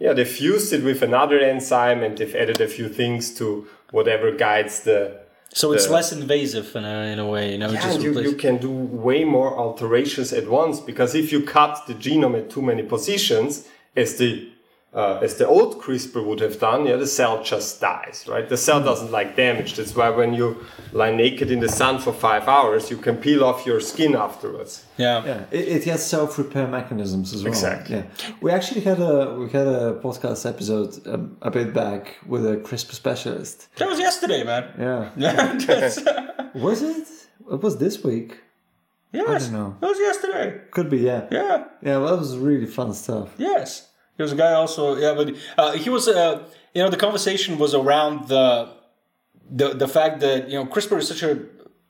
[0.00, 4.32] Yeah, they fused it with another enzyme and they've added a few things to whatever
[4.32, 5.20] guides the.
[5.52, 7.70] So it's the- less invasive in a, in a way, you know.
[7.70, 11.86] Yeah, just you, you can do way more alterations at once because if you cut
[11.86, 14.50] the genome at too many positions, as the
[14.94, 18.48] uh, as the old CRISPR would have done, yeah, the cell just dies, right?
[18.48, 19.74] The cell doesn't like damage.
[19.76, 23.42] That's why when you lie naked in the sun for five hours, you can peel
[23.44, 24.84] off your skin afterwards.
[24.96, 25.24] yeah.
[25.24, 27.52] Yeah, it, it has self repair mechanisms as well.
[27.52, 27.96] Exactly.
[27.96, 28.04] Yeah,
[28.40, 31.18] we actually had a we had a podcast episode a,
[31.48, 33.68] a bit back with a CRISPR specialist.
[33.76, 34.64] That was yesterday, man.
[34.78, 36.50] Yeah, Yeah.
[36.54, 37.08] was it?
[37.52, 38.30] It was this week.
[39.12, 39.28] yes.
[39.28, 39.76] I don't know.
[39.80, 40.60] That was yesterday.
[40.70, 40.98] Could be.
[40.98, 41.64] Yeah, Yeah.
[41.82, 41.96] yeah.
[41.98, 43.28] Well, that was really fun stuff.
[43.38, 43.90] Yes.
[44.16, 44.96] There was a guy also.
[44.96, 46.08] Yeah, but uh, he was.
[46.08, 46.44] Uh,
[46.74, 48.68] you know, the conversation was around the
[49.50, 51.38] the the fact that you know CRISPR is such a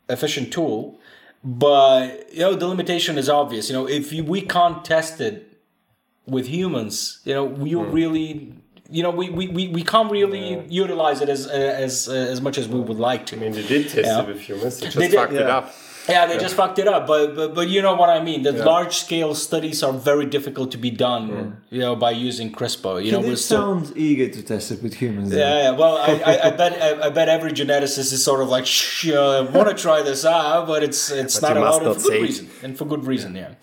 [0.09, 0.99] efficient tool,
[1.43, 3.69] but you know the limitation is obvious.
[3.69, 5.59] You know, if you, we can't test it
[6.27, 8.55] with humans, you know, we really.
[8.91, 12.69] You know, we, we, we, we can't really utilize it as as as much as
[12.69, 13.37] we would like to.
[13.37, 14.21] I mean, they did test Yeah.
[14.23, 15.73] it with humans, they just They did, fucked it up.
[16.09, 17.07] Yeah, they just fucked it up.
[17.07, 18.43] But but, but you know what I mean.
[18.43, 21.63] The large scale studies are very difficult to be done.
[21.71, 23.03] You know, by using CRISPR.
[23.05, 23.83] You know, They we're still.
[23.97, 25.33] eager to test it with humans.
[25.33, 25.71] Yeah, yeah.
[25.71, 29.09] Well, I, I, I bet I, I bet every geneticist is sort of like, Shh,
[29.11, 31.97] uh, want to try this out, but it's it's But not you must allowed not
[31.97, 32.23] for good say.
[32.23, 33.35] reason and for good reason.
[33.35, 33.55] Yeah.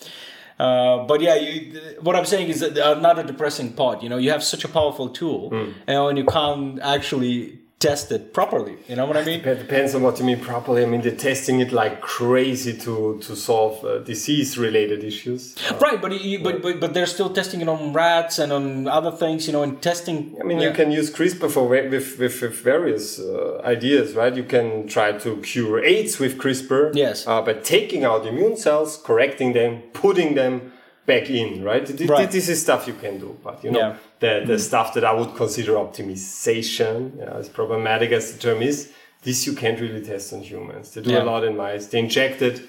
[0.60, 4.04] Uh, but yeah, you, what I'm saying is that uh, not a depressing part.
[4.04, 8.12] You know, you have such a powerful tool, you know, and you can't actually test
[8.12, 8.76] it properly.
[8.88, 9.40] You know what I mean?
[9.42, 10.84] It depends on what you mean properly.
[10.84, 15.56] I mean, they're testing it like crazy to, to solve uh, disease related issues.
[15.86, 19.12] Right, but, you, but but but they're still testing it on rats and on other
[19.12, 19.48] things.
[19.48, 20.38] You know, and testing.
[20.40, 20.68] I mean, yeah.
[20.68, 24.34] you can use CRISPR for with, with, with various uh, ideas, right?
[24.42, 26.92] You can try to cure AIDS with CRISPR.
[26.94, 27.26] Yes.
[27.28, 30.72] Uh, by taking out immune cells, correcting them, putting them
[31.06, 31.86] back in, right?
[31.86, 32.30] Th- Right.
[32.32, 33.96] This is stuff you can do, but you know, Yeah.
[34.22, 38.92] The, the stuff that I would consider optimization, yeah, as problematic as the term is,
[39.24, 40.92] this you can't really test on humans.
[40.92, 41.24] They do Yeah.
[41.24, 41.88] a lot in mice.
[41.88, 42.68] They injected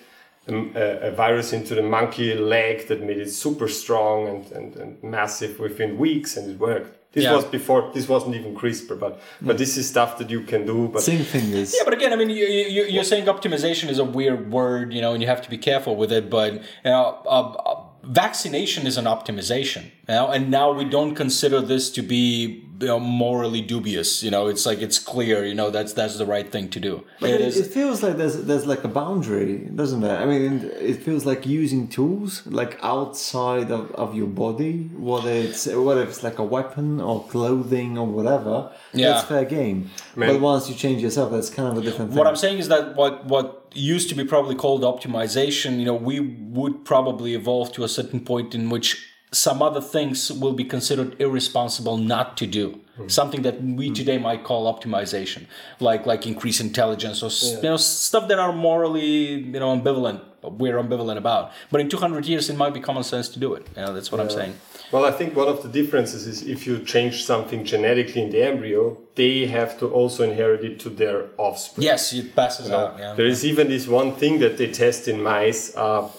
[0.48, 4.76] um, a, a virus into the monkey leg that made it super strong and, and,
[4.76, 6.98] and massive within weeks, and it worked.
[7.12, 7.36] This Yeah.
[7.36, 7.90] was before.
[7.92, 10.88] This wasn't even CRISPR, but but this is stuff that you can do.
[10.88, 11.74] But same thing is.
[11.76, 15.02] Yeah, but again, I mean, you, you, you're saying optimization is a weird word, you
[15.02, 16.30] know, and you have to be careful with it.
[16.30, 21.14] But you know, uh, uh, vaccination is an optimization, you know, and now we don't
[21.14, 24.24] consider this to be you know, morally dubious.
[24.24, 27.04] You know, it's like it's clear, you know, that's that's the right thing to do.
[27.20, 30.10] But It it, is- it feels like there's there's like a boundary, doesn't it?
[30.10, 35.66] I mean, it feels like using tools like outside of, of your body, whether it's
[35.68, 38.72] whether it's like a weapon or clothing or whatever.
[38.92, 39.12] Yeah.
[39.12, 39.90] That's fair game.
[40.16, 40.28] Man.
[40.30, 42.18] But once you change yourself, that's kind of a different thing.
[42.18, 45.94] What I'm saying is that what what used to be probably called optimization, you know,
[45.94, 50.64] we would probably evolve to a certain point in which some other things will be
[50.64, 52.78] considered irresponsible not to do.
[52.96, 53.08] Hmm.
[53.08, 53.94] Something that we hmm.
[53.94, 55.46] today might call optimization,
[55.80, 59.10] like like increase intelligence or s you know stuff that are morally
[59.54, 60.20] you know ambivalent.
[60.42, 63.66] We're ambivalent about, but in 200 years it might be common sense to do it.
[63.76, 64.54] You know, that's what I'm saying.
[64.92, 68.42] Well, I think one of the differences is if you change something genetically in the
[68.42, 71.84] embryo, they have to also inherit it to their offspring.
[71.84, 72.98] Yes, it passes out.
[72.98, 73.14] Yeah.
[73.14, 75.74] There is even this one thing that they test in mice.
[75.74, 76.10] Uh,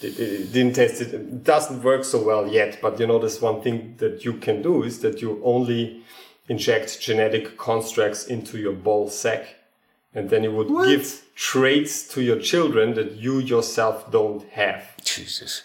[0.00, 1.12] they, they didn't test it.
[1.12, 2.78] It doesn't work so well yet.
[2.80, 6.02] But you know, there's one thing that you can do is that you only
[6.48, 9.44] inject genetic constructs into your ball sack,
[10.14, 10.88] and then you would What?
[10.88, 14.82] give traits to your children that you yourself don't have.
[15.04, 15.62] Jesus.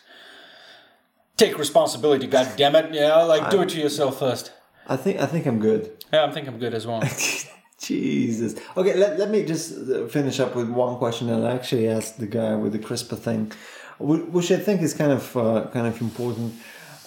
[1.39, 2.93] Take responsibility, God damn it!
[2.93, 4.51] Yeah, like do it to yourself first.
[4.87, 6.03] I think I think I'm good.
[6.11, 7.01] Yeah, I think I'm good as well.
[7.79, 8.55] Jesus.
[8.75, 12.19] Okay, let, let me just uh, finish up with one question that I actually asked
[12.19, 13.53] the guy with the CRISPR thing,
[13.99, 16.55] which I think is kind of uh, kind of important.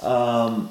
[0.01, 0.71] Um,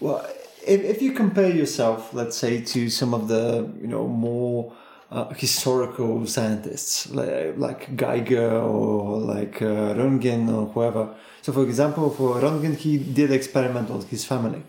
[0.00, 0.26] well,
[0.66, 4.72] if, if you compare yourself, let's say, to some of the you know more
[5.10, 11.14] uh, historical scientists like, like Geiger or like uh, Röntgen or whoever.
[11.44, 14.62] So, for example, for Röntgen, he did experiment on his family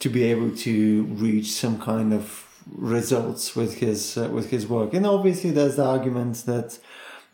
[0.00, 2.44] to be able to reach some kind of
[2.74, 4.94] results with his uh, with his work.
[4.94, 6.76] And obviously, there's the argument that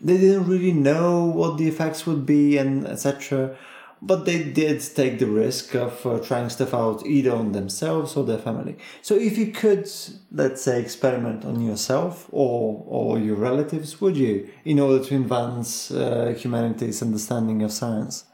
[0.03, 3.57] they didn't really know what the effects would be and etc.
[4.03, 8.25] But they did take the risk of uh, trying stuff out either on themselves or
[8.25, 8.77] their family.
[9.01, 9.89] So if you could,
[10.31, 15.91] let's say, experiment on yourself or or your relatives, would you, in order to advance
[15.91, 18.25] uh, humanity's understanding of science?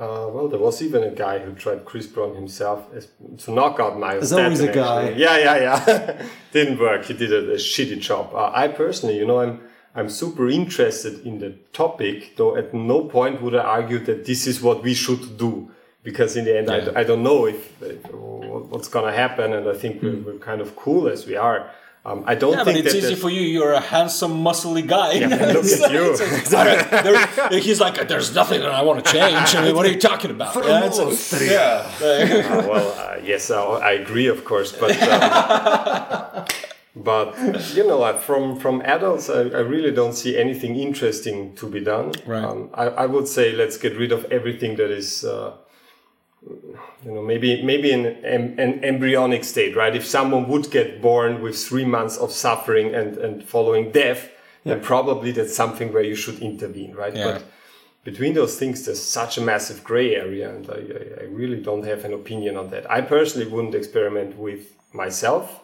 [0.00, 3.08] Uh, well, there was even a guy who tried CRISPR on himself as,
[3.44, 4.20] to knock out myostatin.
[4.20, 5.10] There's always a guy.
[5.10, 6.26] Yeah, yeah, yeah.
[6.52, 7.04] Didn't work.
[7.04, 8.34] He did a, a shitty job.
[8.34, 9.60] Uh, I personally, you know, I'm
[9.94, 14.46] I'm super interested in the topic, though at no point would I argue that this
[14.46, 15.70] is what we should do.
[16.02, 16.92] Because in the end, Yeah.
[16.96, 17.98] I, I don't know if, if
[18.72, 21.70] what's gonna happen, and I think we're, we're kind of cool as we are.
[22.02, 23.42] Um, I don't Yeah, but think it's that easy there's- for you.
[23.42, 25.12] You're a handsome, muscly guy.
[25.12, 26.16] Yeah, look at you.
[26.48, 29.54] There- he's like, there's nothing that I want to change.
[29.54, 30.54] I mean, what are you talking about?
[30.64, 31.90] Yeah, it's a- yeah.
[32.00, 36.46] Uh, well, uh, yes, I, I agree, of course, but um,
[36.96, 37.36] but
[37.74, 41.80] you know, uh, from from adults, I, I really don't see anything interesting to be
[41.80, 42.12] done.
[42.26, 42.44] Right.
[42.44, 45.22] Um, I, I would say let's get rid of everything that is.
[45.24, 45.52] Uh,
[46.42, 49.94] you know, maybe maybe in an, an embryonic state, right?
[49.94, 54.30] If someone would get born with three months of suffering and, and following death,
[54.64, 57.14] then probably that's something where you should intervene, right?
[57.14, 57.32] Yeah.
[57.32, 57.44] But
[58.04, 61.84] between those things, there's such a massive gray area, and I, I, I really don't
[61.84, 62.90] have an opinion on that.
[62.90, 65.59] I personally wouldn't experiment with myself.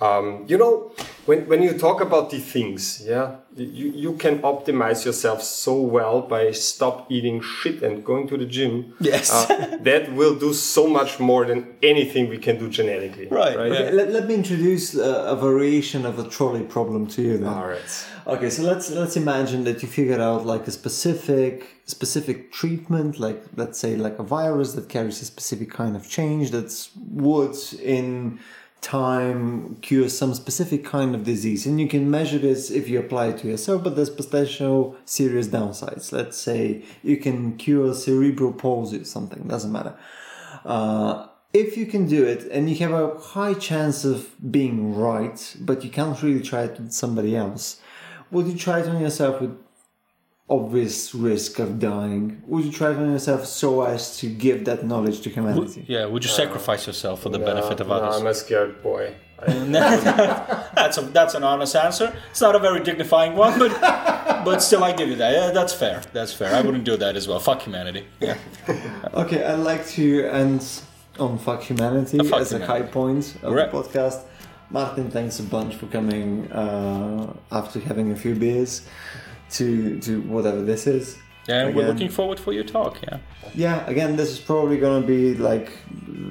[0.00, 0.92] Um, you know,
[1.24, 6.20] when, when you talk about the things, yeah, you, you can optimize yourself so well
[6.22, 8.92] by stop eating shit and going to the gym.
[9.00, 9.30] Yes.
[9.32, 13.28] Uh, that will do so much more than anything we can do genetically.
[13.28, 13.70] Right, Right.
[13.72, 13.90] yeah.
[13.90, 17.48] Let, let me introduce uh, a variation of a trolley problem to you then.
[17.48, 18.06] All right.
[18.26, 23.42] Okay, so let's let's imagine that you figured out like a specific specific treatment, like
[23.54, 28.40] let's say like a virus that carries a specific kind of change that's would in
[28.84, 33.28] time cure some specific kind of disease, and you can measure this if you apply
[33.28, 33.82] it to yourself.
[33.82, 36.12] But there's potential serious downsides.
[36.12, 39.48] Let's say you can cure cerebral palsy or something.
[39.48, 39.94] Doesn't matter.
[40.64, 44.18] Uh, if you can do it and you have a high chance of
[44.52, 47.80] being right, but you can't really try it with somebody else,
[48.30, 49.56] would you try it on yourself with
[50.48, 52.42] obvious risk of dying?
[52.46, 55.84] Would you try it on yourself so as to give that knowledge to humanity?
[55.88, 58.20] Yeah, would you sacrifice yourself for the benefit of No, others?
[58.20, 59.14] I'm a scared boy.
[59.46, 62.14] That's a that's an honest answer.
[62.30, 63.78] It's not a very dignifying one, but
[64.44, 65.32] but still, I give you that.
[65.32, 66.02] Yeah, that's fair.
[66.12, 66.54] That's fair.
[66.54, 67.40] I wouldn't do that as well.
[67.40, 68.06] Fuck humanity.
[68.20, 68.38] Yeah.
[69.14, 70.64] Okay, I'd like to end
[71.18, 73.70] on fuck humanity fuck as a high point of Right.
[73.70, 74.22] the podcast.
[74.70, 78.82] Martin, thanks a bunch for coming uh, after having a few beers
[79.52, 81.18] to to whatever this is.
[81.48, 82.98] Yeah, we're looking forward for your talk.
[83.02, 83.18] Yeah.
[83.54, 85.72] Yeah, again, this is probably gonna be like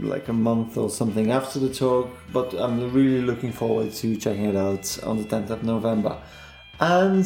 [0.01, 4.45] like a month or something after the talk, but I'm really looking forward to checking
[4.45, 6.17] it out on the 10th of November.
[6.79, 7.25] And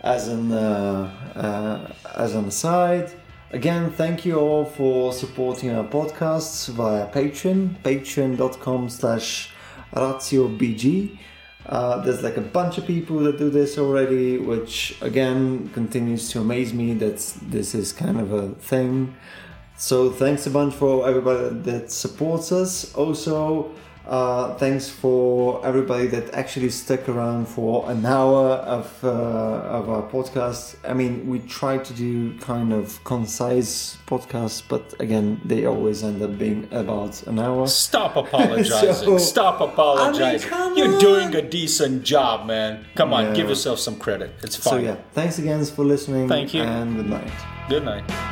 [0.00, 3.10] as an uh, uh, as an aside,
[3.50, 9.50] again, thank you all for supporting our podcasts via Patreon, patreon.com/slash
[9.94, 11.18] RatioBG.
[11.66, 16.40] Uh, there's like a bunch of people that do this already, which again continues to
[16.40, 19.14] amaze me that this is kind of a thing.
[19.76, 22.94] So thanks a bunch for everybody that supports us.
[22.94, 23.72] Also,
[24.06, 30.02] uh, thanks for everybody that actually stuck around for an hour of uh, of our
[30.10, 30.76] podcast.
[30.88, 36.20] I mean, we try to do kind of concise podcasts, but again, they always end
[36.22, 37.66] up being about an hour.
[37.68, 38.94] Stop apologizing.
[38.94, 40.48] So- Stop apologizing.
[40.50, 41.00] come You're on.
[41.00, 42.84] doing a decent job, man.
[42.96, 43.34] Come on, Yeah.
[43.34, 44.30] give yourself some credit.
[44.42, 44.72] It's fine.
[44.72, 46.28] So yeah, thanks again for listening.
[46.28, 46.62] Thank you.
[46.62, 47.30] and good night.
[47.68, 48.31] Good night.